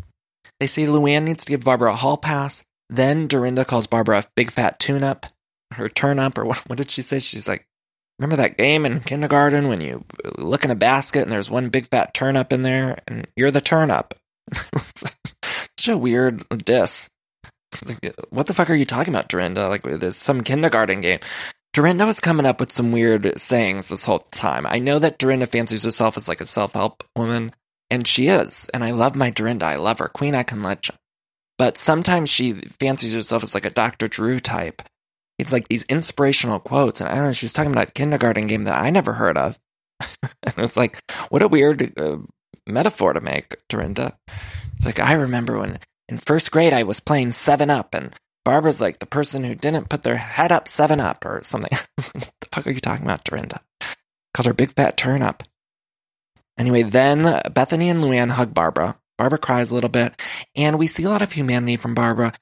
[0.60, 2.64] They say Luann needs to give Barbara a hall pass.
[2.90, 5.26] Then Dorinda calls Barbara a big fat tune up,
[5.74, 7.20] her turn up, or what, what did she say?
[7.20, 7.66] She's like,
[8.22, 10.06] Remember that game in kindergarten when you
[10.38, 13.62] look in a basket and there's one big fat turnip in there and you're the
[13.62, 14.14] turnip?
[14.54, 17.10] Such a weird diss.
[18.30, 19.68] What the fuck are you talking about, Dorinda?
[19.68, 21.18] Like, there's some kindergarten game.
[21.74, 24.68] Dorinda was coming up with some weird sayings this whole time.
[24.68, 27.54] I know that Dorinda fancies herself as like a self help woman,
[27.90, 28.70] and she is.
[28.72, 29.66] And I love my Dorinda.
[29.66, 30.08] I love her.
[30.08, 30.92] Queen Akenlecha.
[31.58, 34.08] But sometimes she fancies herself as like a Dr.
[34.08, 34.84] Drew type.
[35.42, 37.02] It's like these inspirational quotes.
[37.02, 39.38] And I don't know, she was talking about a kindergarten game that I never heard
[39.38, 39.60] of.
[40.22, 42.18] and it was like, what a weird uh,
[42.68, 44.18] metaphor to make, Dorinda.
[44.76, 48.14] It's like, I remember when in first grade I was playing 7 Up, and
[48.46, 51.78] Barbara's like the person who didn't put their head up 7 Up or something.
[51.96, 53.62] what the fuck are you talking about, Dorinda?
[54.34, 55.44] Called her Big Fat Turn Up.
[56.58, 58.98] Anyway, then Bethenny and Luann hug Barbara.
[59.18, 60.20] Barbara cries a little bit,
[60.56, 62.34] and we see a lot of humanity from Barbara.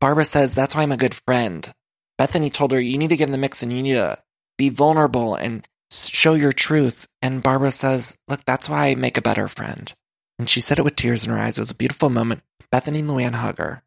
[0.00, 1.72] Barbara says, That's why I'm a good friend.
[2.20, 4.18] Bethenny told her, You need to get in the mix and you need to
[4.56, 7.06] be vulnerable and show your truth.
[7.22, 9.92] And Barbara says, Look, that's why I make a better friend.
[10.38, 11.58] And she said it with tears in her eyes.
[11.58, 12.42] It was a beautiful moment.
[12.72, 13.82] Bethenny and Luann hug her.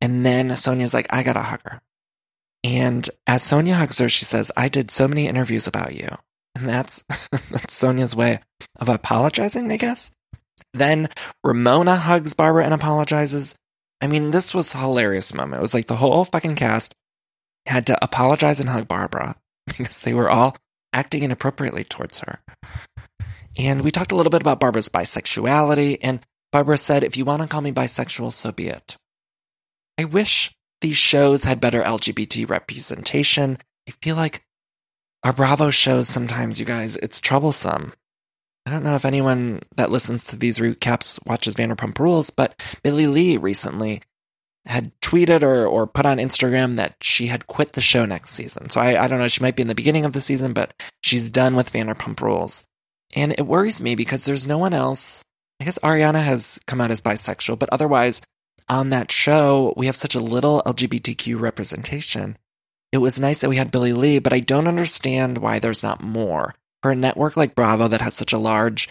[0.00, 1.80] And then Sonja's like, I gotta hug her.
[2.62, 6.08] And as Sonja hugs her, she says, I did so many interviews about you.
[6.54, 8.40] And that's, that's Sonja's way
[8.78, 10.10] of apologizing, I guess.
[10.72, 11.08] Then
[11.42, 13.54] Ramona hugs Barbara and apologizes.
[14.00, 15.60] I mean, this was a hilarious moment.
[15.60, 16.94] It was like the whole fucking cast
[17.66, 20.56] had to apologize and hug Barbara because they were all
[20.92, 22.40] acting inappropriately towards her.
[23.58, 26.20] And we talked a little bit about Barbara's bisexuality, and
[26.52, 28.96] Barbara said, if you want to call me bisexual, so be it.
[29.98, 33.58] I wish these shows had better LGBT representation.
[33.88, 34.42] I feel like
[35.22, 37.92] our Bravo shows sometimes, you guys, it's troublesome.
[38.66, 43.06] I don't know if anyone that listens to these recaps watches Vanderpump Rules, but Billie
[43.06, 44.02] Lee recently
[44.66, 48.68] had tweeted or, or put on Instagram that she had quit the show next season.
[48.68, 50.74] So I, I don't know, she might be in the beginning of the season, but
[51.02, 52.64] she's done with Vanderpump Rules.
[53.16, 55.24] And it worries me because there's no one else.
[55.60, 58.22] I guess Ariana has come out as bisexual, but otherwise,
[58.68, 62.38] on that show, we have such a little LGBTQ representation.
[62.92, 66.02] It was nice that we had Billie Lee, but I don't understand why there's not
[66.02, 66.54] more.
[66.82, 68.88] For a network like Bravo that has such a large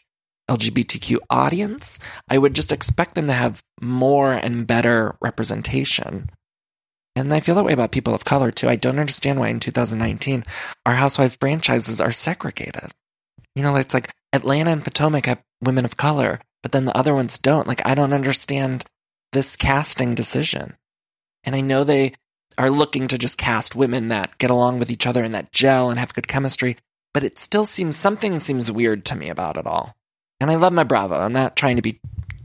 [0.49, 6.29] LGBTQ audience, I would just expect them to have more and better representation.
[7.15, 8.69] And I feel that way about people of color too.
[8.69, 10.43] I don't understand why in 2019
[10.85, 12.91] our housewife franchises are segregated.
[13.55, 17.13] You know, it's like Atlanta and Potomac have women of color, but then the other
[17.13, 17.67] ones don't.
[17.67, 18.85] Like, I don't understand
[19.33, 20.77] this casting decision.
[21.43, 22.13] And I know they
[22.57, 25.89] are looking to just cast women that get along with each other and that gel
[25.89, 26.77] and have good chemistry,
[27.13, 29.95] but it still seems something seems weird to me about it all.
[30.39, 31.15] And I love my Bravo.
[31.15, 31.99] I'm not trying to be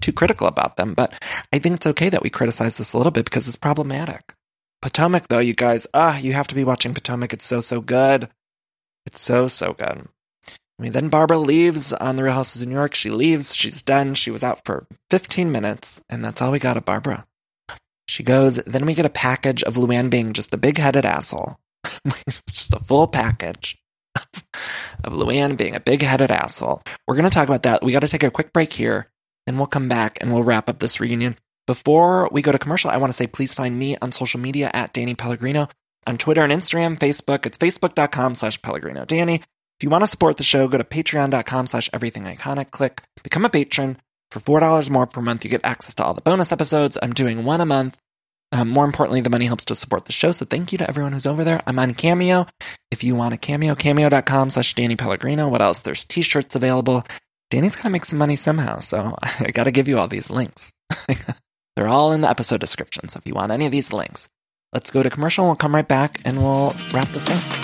[0.05, 1.15] too critical about them, but
[1.53, 4.35] I think it's okay that we criticize this a little bit because it's problematic.
[4.83, 7.33] Potomac, though, you guys, ah, you have to be watching Potomac.
[7.33, 8.29] It's so, so good.
[9.07, 10.07] It's so, so good.
[10.47, 12.95] I mean, then Barbara leaves on The Real Houses of New York.
[12.95, 13.55] She leaves.
[13.55, 14.15] She's done.
[14.15, 17.27] She was out for 15 minutes, and that's all we got of Barbara.
[18.07, 18.57] She goes.
[18.57, 21.59] Then we get a package of Luann being just a big headed asshole.
[22.05, 23.79] it's just a full package
[25.05, 26.83] of Luann being a big headed asshole.
[27.07, 27.83] We're going to talk about that.
[27.83, 29.09] We got to take a quick break here,
[29.47, 31.37] and we'll come back and we'll wrap up this reunion.
[31.67, 34.71] Before we go to commercial, I want to say please find me on social media
[34.75, 35.69] at Danny Pellegrino
[36.07, 37.47] on Twitter and Instagram, Facebook.
[37.47, 39.37] It's facebook.com slash Pellegrino Danny.
[39.37, 42.71] If you want to support the show, go to patreon.com slash everything iconic.
[42.71, 43.99] Click become a patron.
[44.31, 46.99] For $4 more per month, you get access to all the bonus episodes.
[47.01, 47.97] I'm doing one a month.
[48.51, 50.33] Um, more importantly, the money helps to support the show.
[50.33, 51.61] So thank you to everyone who's over there.
[51.67, 52.47] I'm on Cameo.
[52.91, 55.49] If you want a Cameo, cameo.com slash Danny Pellegrino.
[55.49, 55.83] What else?
[55.83, 57.05] There's t-shirts available.
[57.55, 58.81] Danny's got to make some money somehow.
[58.81, 60.73] So I got to give you all these links.
[61.77, 63.09] They're all in the episode description.
[63.09, 64.29] So if you want any of these links,
[64.73, 65.47] let's go to commercial.
[65.47, 67.64] We'll come right back and we'll wrap this up.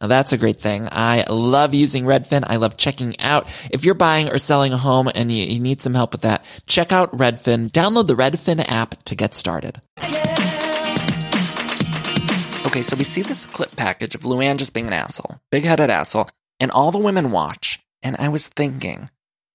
[0.00, 0.88] Now that's a great thing.
[0.92, 2.44] I love using Redfin.
[2.46, 3.48] I love checking out.
[3.70, 6.92] If you're buying or selling a home and you, need some help with that, check
[6.92, 7.70] out Redfin.
[7.70, 9.80] Download the Redfin app to get started.
[12.66, 15.88] Okay, so we see this clip package of Luann just being an asshole, big headed
[15.88, 16.28] asshole,
[16.60, 17.80] and all the women watch.
[18.02, 19.08] And I was thinking,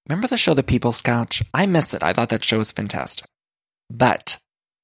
[0.09, 1.43] remember the show The People's Couch?
[1.53, 2.01] I miss it.
[2.01, 3.27] I thought that show was fantastic.
[3.91, 4.39] But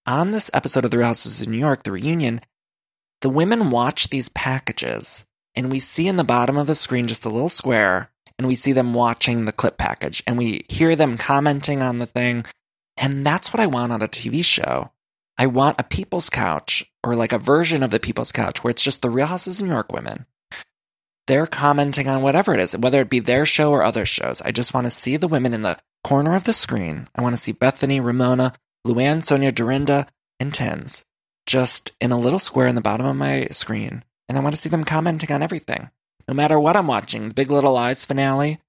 [0.05, 2.41] on this episode of The Real Houses of New York, the reunion,
[3.22, 5.26] the women watch these packages
[5.58, 8.55] and we see in the bottom of the screen just a little square and we
[8.55, 12.45] see them watching the clip package and we hear them commenting on the thing.
[12.95, 14.91] And that's what I want on a TV show.
[15.38, 18.84] I want a people's couch or like a version of the people's couch where it's
[18.84, 20.28] just the Real Houses of New York women.
[21.26, 24.41] They're commenting on whatever it is, whether it be their show or other shows.
[24.43, 27.10] I just want to see the women in the corner of the screen.
[27.16, 28.53] I want to see Bethenny, Ramona,
[28.86, 30.08] Luann, Sonja, Dorinda,
[30.39, 31.05] and Tins
[31.47, 34.61] just in a little square in the bottom of my screen and I want to
[34.61, 35.89] see them commenting on everything.
[36.28, 38.59] No matter what I'm watching, the Big Little Lies finale,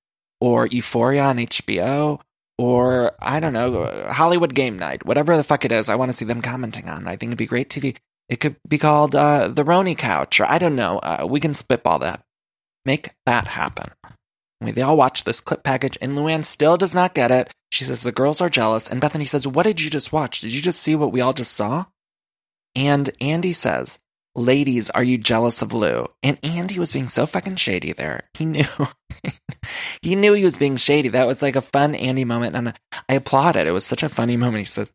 [0.41, 2.21] or Euphoria on HBO,
[2.57, 6.17] or I don't know, Hollywood Game Night, whatever the fuck it is, I want to
[6.17, 7.09] see them commenting on.
[7.09, 7.97] I think it'd be great TV.
[8.29, 10.99] It could be called uh, the RHONY Couch, or I don't know.
[10.99, 12.21] Uh, we can spitball that.
[12.85, 13.91] Make that happen.
[14.61, 17.51] We, They all watch this clip package, and Luann still does not get it.
[17.71, 20.41] She says the girls are jealous, and Bethenny says, What did you just watch?
[20.41, 21.87] Did you just see what we all just saw?
[22.75, 23.99] And Andy says,
[24.35, 26.07] ladies, are you jealous of Lou?
[26.23, 28.23] And Andy was being so fucking shady there.
[28.35, 28.65] He knew,
[30.03, 31.09] he knew he was being shady.
[31.09, 32.57] That was like a fun Andy moment.
[32.57, 32.75] And
[33.09, 33.67] I applaud it.
[33.67, 34.59] It was such a funny moment.
[34.59, 34.93] He says,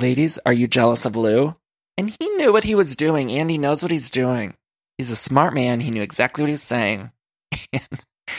[0.00, 1.56] ladies, are you jealous of Lou?
[1.96, 3.30] And he knew what he was doing.
[3.30, 4.54] Andy knows what he's doing.
[4.98, 5.80] He's a smart man.
[5.80, 7.10] He knew exactly what he was saying.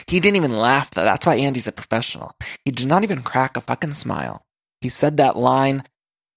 [0.08, 1.04] He didn't even laugh though.
[1.04, 2.36] That's why Andy's a professional.
[2.64, 4.44] He did not even crack a fucking smile.
[4.82, 5.84] He said that line,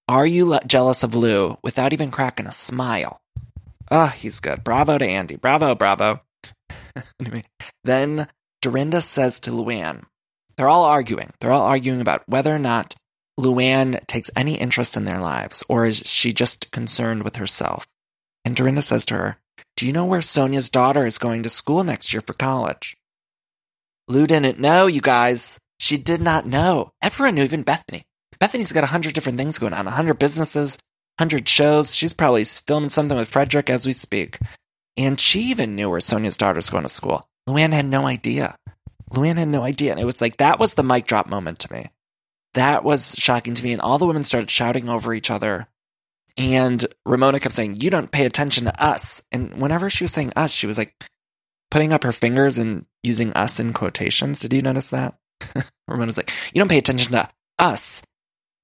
[0.09, 1.59] are you jealous of Lou?
[1.63, 3.21] without even cracking a smile.
[3.91, 4.65] Ah, oh, he's good.
[4.65, 5.37] Bravo to Andy.
[5.37, 6.21] Bravo, bravo.
[7.21, 7.43] anyway,
[7.85, 8.29] then
[8.61, 10.05] Dorinda says to Luann,
[10.57, 11.33] they're all arguing.
[11.41, 12.95] They're all arguing about whether or not
[13.39, 17.87] Luann takes any interest in their lives, or is she just concerned with herself?
[18.45, 19.37] And Dorinda says to her,
[19.77, 22.97] Do you know where Sonja's daughter is going to school next year for college?
[24.09, 25.59] Lou didn't know, you guys.
[25.79, 26.91] She did not know.
[27.01, 28.03] Everyone knew, even Bethenny.
[28.41, 30.79] Bethenny's got a hundred different things going on, a hundred businesses,
[31.19, 31.95] hundred shows.
[31.95, 34.39] She's probably filming something with Fredrik as we speak.
[34.97, 37.29] And she even knew where Sonja's daughter's going to school.
[37.49, 38.57] Luann had no idea.
[39.11, 39.93] Luann had no idea.
[39.93, 41.87] And it was like, that was the mic drop moment to me.
[42.55, 43.73] That was shocking to me.
[43.73, 45.69] And all the women started shouting over each other.
[46.37, 49.23] And Ramona kept saying, You don't pay attention to us.
[49.33, 50.95] And whenever she was saying us, she was like
[51.71, 54.41] putting up her fingers and using us in quotations.
[54.41, 55.19] Did you notice that?
[55.89, 58.03] Ramona's like, You don't pay attention to us.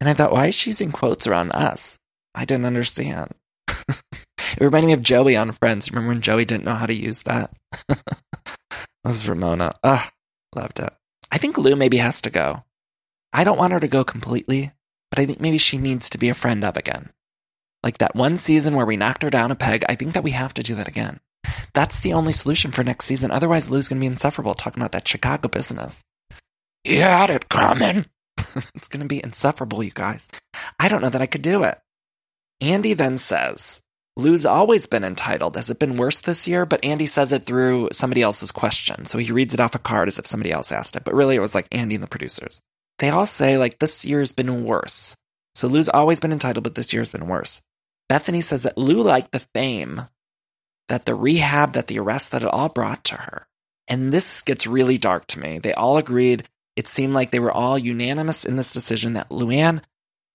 [0.00, 1.98] And I thought, why is she using quotes around us?
[2.34, 3.34] I didn't understand.
[3.68, 5.90] it reminded me of Joey on Friends.
[5.90, 7.52] Remember when Joey didn't know how to use that?
[7.88, 8.08] that
[9.04, 9.74] was Ramona.
[9.82, 10.10] Ugh,
[10.54, 10.92] loved it.
[11.30, 12.64] I think Lou maybe has to go.
[13.32, 14.72] I don't want her to go completely,
[15.10, 17.10] but I think maybe she needs to be a friend of again.
[17.82, 20.30] Like that one season where we knocked her down a peg, I think that we
[20.30, 21.20] have to do that again.
[21.74, 23.30] That's the only solution for next season.
[23.30, 26.04] Otherwise, Lou's going to be insufferable talking about that Chicago business.
[26.84, 28.06] You had it coming.
[28.74, 30.28] it's going to be insufferable, you guys.
[30.78, 31.78] I don't know that I could do it.
[32.64, 33.82] Andy then says,
[34.16, 35.54] Lou's always been entitled.
[35.56, 36.64] Has it been worse this year?
[36.64, 39.04] But Andy says it through somebody else's question.
[39.04, 41.04] So he reads it off a card as if somebody else asked it.
[41.04, 42.62] But really, it was like Andy and the producers.
[43.00, 45.14] They all say, like, this year's been worse.
[45.54, 47.60] So Lou's always been entitled, but this year's been worse.
[48.10, 50.02] Bethenny says that Lou liked the fame,
[50.88, 53.46] that the rehab, that the arrest, that it all brought to her.
[53.88, 55.58] And this gets really dark to me.
[55.58, 56.44] They all agreed.
[56.76, 59.82] It seemed like they were all unanimous in this decision that Luann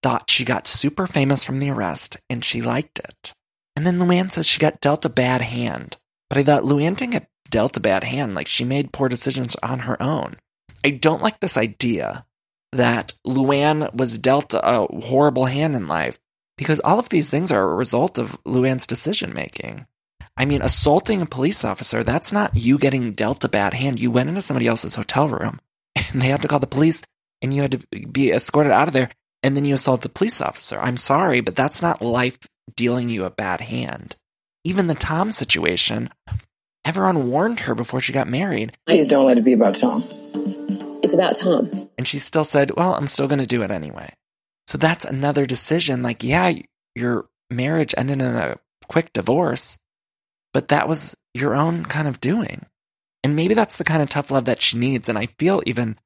[0.02, 3.34] thought she got super famous from the arrest and she liked it.
[3.76, 5.98] And then Luann says she got dealt a bad hand.
[6.30, 8.36] But I thought Luann didn't get dealt a bad hand.
[8.36, 10.36] Like she made poor decisions on her own.
[10.84, 12.26] I don't like this idea
[12.72, 16.20] that Luann was dealt a horrible hand in life
[16.58, 19.86] because all of these things are a result of Luann's decision making.
[20.38, 24.00] I mean, assaulting a police officer, that's not you getting dealt a bad hand.
[24.00, 25.60] You went into somebody else's hotel room
[25.96, 27.04] and they had to call the police
[27.42, 29.10] and you had to be escorted out of there
[29.44, 30.80] and then you assault the police officer.
[30.80, 32.38] I'm sorry, but that's not life
[32.76, 34.16] dealing you a bad hand.
[34.64, 36.10] Even the Tom situation,
[36.86, 38.78] everyone warned her before she got married.
[38.86, 40.02] Please don't let it be about Tom.
[41.02, 41.72] It's about Tom.
[41.98, 44.14] And she still said, Well, I'm still going to do it anyway.
[44.68, 46.04] So that's another decision.
[46.04, 46.54] Like, yeah,
[46.94, 49.78] your marriage ended in a quick divorce,
[50.54, 52.66] but that was your own kind of doing.
[53.24, 55.10] And maybe that's the kind of tough love that she needs.
[55.10, 55.98] And I feel even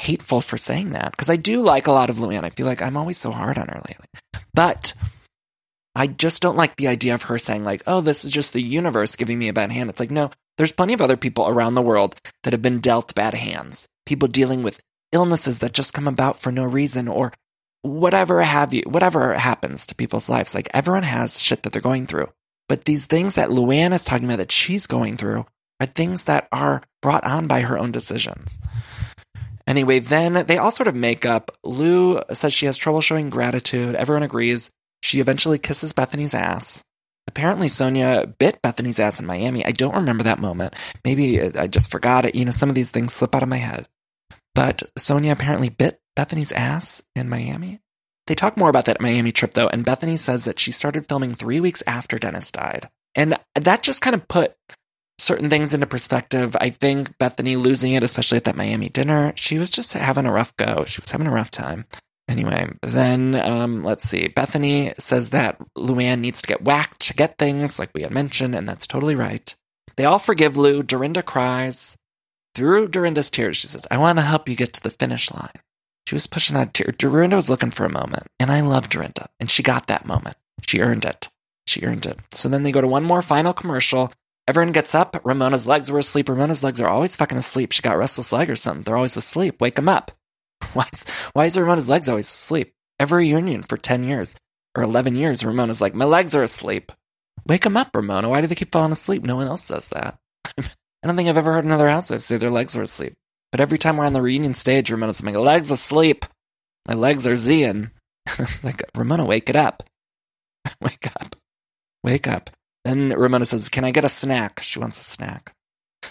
[0.00, 2.44] hateful for saying that because I do like a lot of Luann.
[2.44, 4.06] I feel like I'm always so hard on her lately.
[4.52, 4.94] But
[5.94, 8.60] I just don't like the idea of her saying, like, oh, this is just the
[8.60, 9.90] universe giving me a bad hand.
[9.90, 13.14] It's like, no, there's plenty of other people around the world that have been dealt
[13.14, 13.88] bad hands.
[14.06, 14.80] People dealing with
[15.12, 17.32] illnesses that just come about for no reason or
[17.82, 20.54] whatever have you, whatever happens to people's lives.
[20.54, 22.30] Like everyone has shit that they're going through.
[22.68, 25.46] But these things that Luann is talking about that she's going through
[25.80, 28.58] are things that are brought on by her own decisions.
[29.66, 31.50] Anyway, then they all sort of make up.
[31.64, 33.94] Lou says she has trouble showing gratitude.
[33.94, 34.70] Everyone agrees.
[35.02, 36.84] She eventually kisses Bethenny's ass.
[37.26, 39.64] Apparently, Sonja bit Bethenny's ass in Miami.
[39.64, 40.74] I don't remember that moment.
[41.04, 42.34] Maybe uh, I just forgot it.
[42.34, 43.88] You know, some of these things slip out of my head.
[44.54, 47.80] But Sonja apparently bit Bethenny's ass in Miami.
[48.26, 51.34] They talk more about that Miami trip, though, and Bethenny says that she started filming
[51.34, 52.88] three weeks after Dennis died.
[53.14, 54.54] And that just kind of put
[55.18, 56.56] certain things into perspective.
[56.60, 60.32] I think Bethenny losing it, especially at that Miami dinner, she was just having a
[60.32, 60.84] rough go.
[60.84, 61.86] She was having a rough time.
[62.26, 64.28] Anyway, then um, let's see.
[64.28, 68.54] Bethenny says that Luann needs to get whacked to get things, like we had mentioned,
[68.54, 69.54] and that's totally right.
[69.96, 70.82] They all forgive Lou.
[70.82, 71.96] Dorinda cries.
[72.54, 75.60] Through Dorinda's tears, she says, I want to help you get to the finish line.
[76.08, 76.92] She was pushing that tear.
[76.96, 80.36] Dorinda was looking for a moment, and I love Dorinda, and she got that moment.
[80.62, 81.28] She earned it.
[81.66, 82.18] She earned it.
[82.32, 84.12] So then they go to one more final commercial.
[84.46, 85.20] Everyone gets up.
[85.24, 86.28] Ramona's legs were asleep.
[86.28, 87.72] Ramona's legs are always fucking asleep.
[87.72, 88.82] She got restless leg or something.
[88.82, 89.60] They're always asleep.
[89.60, 90.12] Wake them up.
[90.72, 92.72] Why is, why is Ramona's legs always asleep?
[92.98, 94.36] Every reunion for 10 years
[94.74, 96.90] or 11 years, Ramona's like, my legs are asleep.
[97.46, 98.28] Wake them up, Ramona.
[98.30, 99.24] Why do they keep falling asleep?
[99.24, 100.16] No one else does that.
[100.58, 103.12] I don't think I've ever heard another housewife say their legs were asleep.
[103.52, 106.24] But every time we're on the reunion stage, Ramona's like, my legs asleep.
[106.88, 107.32] My legs are
[108.38, 109.82] it's like, Ramona, wake it up.
[110.80, 111.36] wake up.
[112.02, 112.50] Wake up.
[112.84, 114.60] Then Ramona says, Can I get a snack?
[114.62, 115.52] She wants a snack.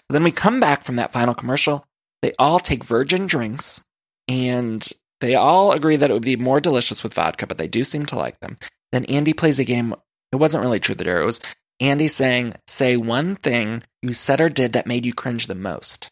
[0.09, 1.85] Then we come back from that final commercial.
[2.21, 3.81] They all take virgin drinks
[4.27, 4.87] and
[5.21, 8.05] they all agree that it would be more delicious with vodka, but they do seem
[8.07, 8.57] to like them.
[8.91, 9.93] Then Andy plays a game.
[10.31, 11.21] It wasn't really true dare.
[11.21, 11.41] It was
[11.79, 16.09] Andy saying, Say one thing you said or did that made you cringe the most.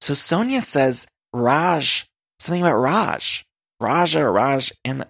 [0.00, 2.06] So Sonja says, Raj,
[2.38, 3.44] something about Raj,
[3.80, 4.72] Raja Raj.
[4.84, 5.06] And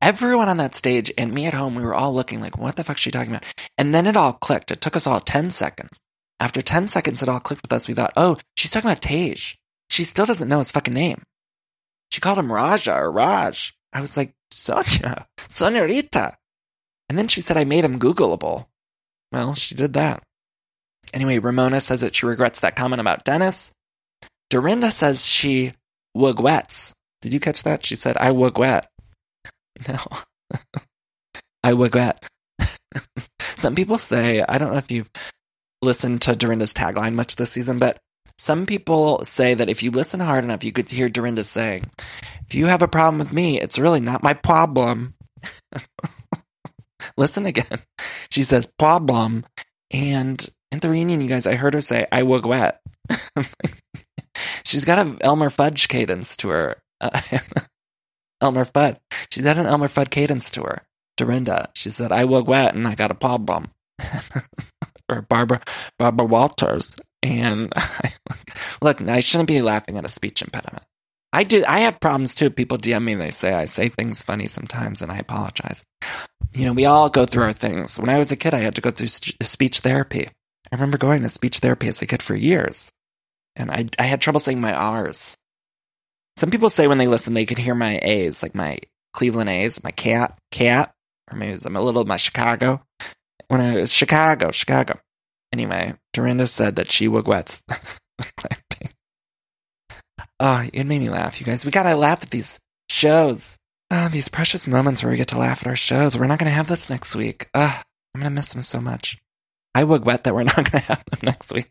[0.00, 2.84] everyone on that stage and me at home, we were all looking like, what the
[2.84, 3.44] fuck is she talking about?
[3.78, 4.70] And then it all clicked.
[4.70, 6.00] It took us all 10 seconds.
[6.38, 7.86] After 10 seconds, it all clicked with us.
[7.86, 9.58] We thought, oh, she's talking about Tage.
[9.90, 11.22] She still doesn't know his fucking name.
[12.10, 13.74] She called him Raja or Raj.
[13.92, 16.36] I was like, Sonja, Sonorita.
[17.08, 18.66] And then she said I made him Googleable.
[19.32, 20.22] Well, she did that.
[21.12, 23.72] Anyway, Ramona says that she regrets that comment about Dennis.
[24.48, 25.72] Dorinda says she
[26.16, 26.92] wugwets.
[27.22, 27.84] Did you catch that?
[27.84, 28.84] She said, I wugwet.
[29.88, 29.98] No.
[31.64, 32.18] I wugwet.
[33.56, 35.10] Some people say, I don't know if you've
[35.82, 37.98] listened to Dorinda's tagline much this season, but
[38.38, 41.90] some people say that if you listen hard enough, you could hear Dorinda saying,
[42.48, 45.14] If you have a problem with me, it's really not my problem.
[47.18, 47.80] listen again.
[48.30, 49.44] She says, Problem.
[49.92, 52.80] And at the reunion, you guys, I heard her say, I wet.
[54.64, 56.76] She's got an Elmer Fudge cadence to her.
[58.40, 58.98] Elmer Fudd.
[59.30, 60.82] She's got an Elmer Fudd cadence to her.
[61.16, 61.68] Dorinda.
[61.74, 63.66] She said, I woke wet and I got a problem.
[65.10, 65.60] or Barbara,
[65.98, 66.96] Barbara Walters.
[67.22, 68.12] And I,
[68.82, 70.84] look, I shouldn't be laughing at a speech impediment.
[71.32, 71.62] I do.
[71.66, 72.50] I have problems too.
[72.50, 73.12] People DM me.
[73.12, 75.84] And they say I say things funny sometimes, and I apologize.
[76.52, 77.98] You know, we all go through our things.
[77.98, 80.28] When I was a kid, I had to go through speech therapy.
[80.72, 82.90] I remember going to speech therapy as a kid for years,
[83.54, 85.36] and I I had trouble saying my R's.
[86.40, 88.78] Some people say when they listen, they can hear my A's, like my
[89.12, 90.94] Cleveland A's, my cat, cat,
[91.30, 92.82] or maybe I'm a little my Chicago.
[93.48, 94.98] When I was Chicago, Chicago.
[95.52, 97.60] Anyway, Dorinda said that she wigwets.
[100.40, 101.66] oh, it made me laugh, you guys.
[101.66, 103.58] We gotta laugh at these shows.
[103.90, 106.16] Oh, these precious moments where we get to laugh at our shows.
[106.16, 107.50] We're not gonna have this next week.
[107.52, 107.82] Ah,
[108.14, 109.18] I'm gonna miss them so much.
[109.74, 111.70] I wigwet that we're not gonna have them next week.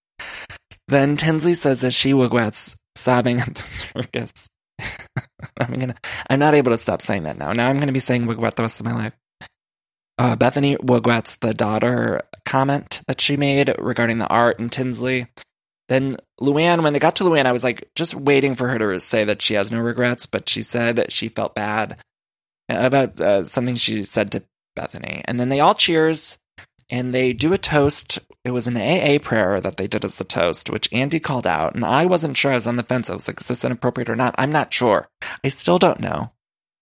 [0.88, 4.48] then Tinsley says that she wigwets sobbing at the circus.
[5.58, 5.94] I'm gonna.
[6.30, 7.52] I'm not able to stop saying that now.
[7.52, 9.16] Now I'm gonna be saying wigwet the rest of my life.
[10.18, 15.28] Uh, Bethenny Wigwet's the daughter comment that she made regarding the art and Tinsley.
[15.88, 19.00] Then Luann, when it got to Luann, I was like just waiting for her to
[19.00, 21.98] say that she has no regrets, but she said she felt bad
[22.68, 24.42] about uh, something she said to
[24.76, 25.22] Bethenny.
[25.24, 26.38] And then they all cheers
[26.90, 28.18] and they do a toast.
[28.44, 31.74] It was an AA prayer that they did as the toast, which Andy called out.
[31.74, 32.52] And I wasn't sure.
[32.52, 33.10] I was on the fence.
[33.10, 34.34] I was like, is this inappropriate or not?
[34.38, 35.08] I'm not sure.
[35.44, 36.32] I still don't know.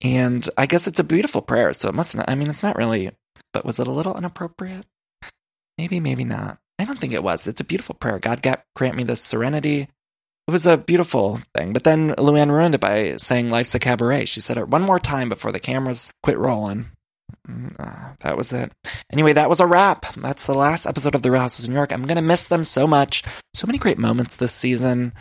[0.04, 2.76] And I guess it's a beautiful prayer, so it must not, I mean, it's not
[2.76, 3.10] really,
[3.52, 4.84] but was it a little inappropriate?
[5.78, 6.58] Maybe, maybe not.
[6.78, 7.46] I don't think it was.
[7.46, 8.18] It's a beautiful prayer.
[8.18, 9.88] God grant me this serenity.
[10.48, 11.72] It was a beautiful thing.
[11.72, 14.26] But then Luann ruined it by saying life's a cabaret.
[14.26, 16.86] She said it one more time before the cameras quit rolling.
[17.48, 18.72] Uh, that was it.
[19.12, 20.12] Anyway, that was a wrap.
[20.14, 21.92] That's the last episode of The Real Houses of New York.
[21.92, 23.22] I'm going to miss them so much.
[23.54, 25.12] So many great moments this season.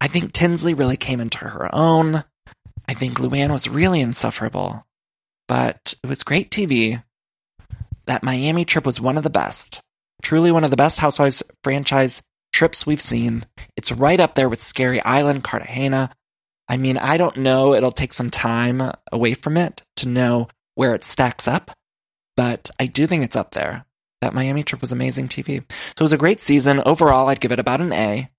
[0.00, 2.24] I think Tinsley really came into her own.
[2.88, 4.84] I think Luann was really insufferable.
[5.48, 7.02] But it was great TV.
[8.06, 9.80] That Miami trip was one of the best.
[10.22, 13.46] Truly one of the best Housewives franchise trips we've seen.
[13.76, 16.10] It's right up there with Scary Island, Cartagena.
[16.68, 17.74] I mean, I don't know.
[17.74, 18.82] It'll take some time
[19.12, 21.70] away from it to know where it stacks up,
[22.36, 23.84] but I do think it's up there.
[24.20, 25.58] That Miami trip was amazing TV.
[25.70, 26.80] So it was a great season.
[26.80, 28.30] Overall, I'd give it about an A.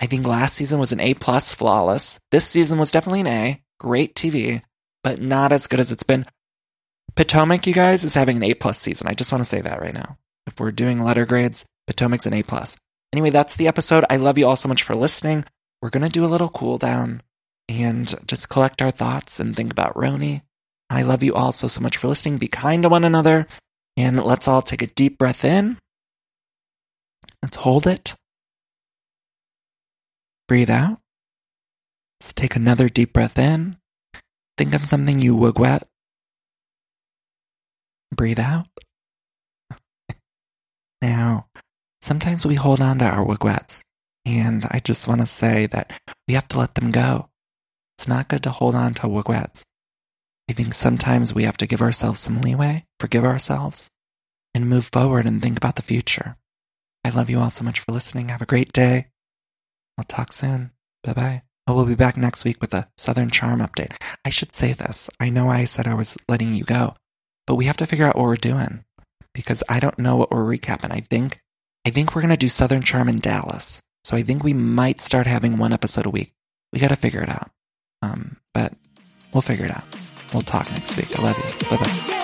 [0.00, 2.18] I think last season was an A plus flawless.
[2.30, 3.62] This season was definitely an A.
[3.78, 4.62] Great TV,
[5.02, 6.26] but not as good as it's been.
[7.16, 9.08] Potomac, you guys, is having an A plus season.
[9.08, 10.18] I just want to say that right now.
[10.46, 12.76] If we're doing letter grades, Potomac's an A plus.
[13.12, 14.04] Anyway, that's the episode.
[14.08, 15.44] I love you all so much for listening.
[15.82, 17.22] We're going to do a little cool down
[17.68, 20.42] and just collect our thoughts and think about RHONY.
[20.90, 22.38] I love you all so, so much for listening.
[22.38, 23.46] Be kind to one another.
[23.96, 25.78] And let's all take a deep breath in.
[27.42, 28.14] Let's hold it.
[30.48, 30.98] Breathe out.
[32.20, 33.76] Let's take another deep breath in.
[34.58, 35.82] Think of something you wugwet.
[38.12, 38.66] Breathe out.
[41.02, 41.46] Now,
[42.02, 43.82] sometimes we hold on to our wigwets,
[44.26, 47.30] and I just want to say that we have to let them go.
[47.96, 49.64] It's not good to hold on to wigwets.
[50.50, 53.88] I think sometimes we have to give ourselves some leeway, forgive ourselves,
[54.52, 56.38] and move forward and think about the future.
[57.04, 58.30] I love you all so much for listening.
[58.30, 59.06] Have a great day.
[59.96, 60.72] I'll talk soon.
[61.04, 61.42] Bye bye.
[61.68, 63.92] Oh, we'll be back next week with a Southern Charm update.
[64.24, 65.08] I should say this.
[65.20, 66.96] I know I said I was letting you go,
[67.46, 68.82] but we have to figure out what we're doing
[69.32, 70.90] because I don't know what we're recapping.
[70.90, 71.38] I think
[71.86, 73.80] I think we're gonna do Southern Charm in Dallas.
[74.02, 76.32] So I think we might start having one episode a week.
[76.72, 77.52] We gotta figure it out.
[78.02, 78.72] Um, but
[79.32, 79.84] we'll figure it out.
[80.32, 81.18] We'll talk next week.
[81.18, 81.68] I love you.
[81.68, 82.19] Bye bye.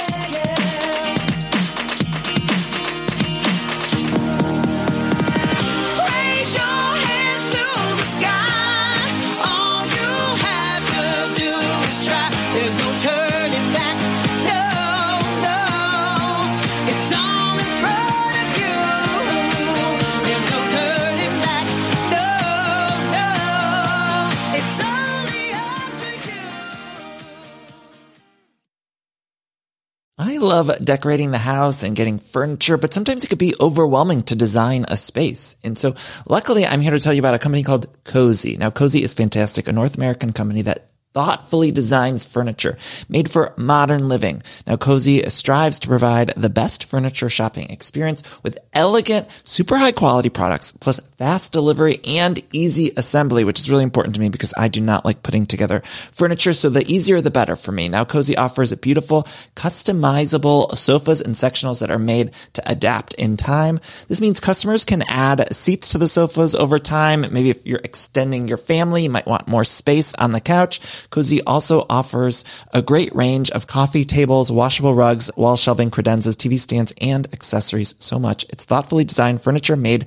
[30.28, 34.34] I love decorating the house and getting furniture, but sometimes it could be overwhelming to
[34.34, 35.54] design a space.
[35.62, 35.94] And so
[36.28, 38.58] luckily I'm here to tell you about a company called Cozey.
[38.58, 42.76] Now Cozey is fantastic, a North American company that thoughtfully designs furniture
[43.08, 44.42] made for modern living.
[44.66, 50.28] Now, Cozey strives to provide the best furniture shopping experience with elegant, super high quality
[50.28, 54.68] products, plus fast delivery and easy assembly, which is really important to me because I
[54.68, 56.52] do not like putting together furniture.
[56.52, 57.88] So the easier, the better for me.
[57.88, 63.80] Now, Cozey offers beautiful, customizable sofas and sectionals that are made to adapt in time.
[64.08, 67.22] This means customers can add seats to the sofas over time.
[67.32, 70.80] Maybe if you're extending your family, you might want more space on the couch.
[71.10, 72.44] Cozey also offers
[72.74, 77.94] a great range of coffee tables, washable rugs, wall shelving, credenzas, TV stands, and accessories.
[77.98, 78.44] So much.
[78.50, 80.06] It's thoughtfully designed furniture made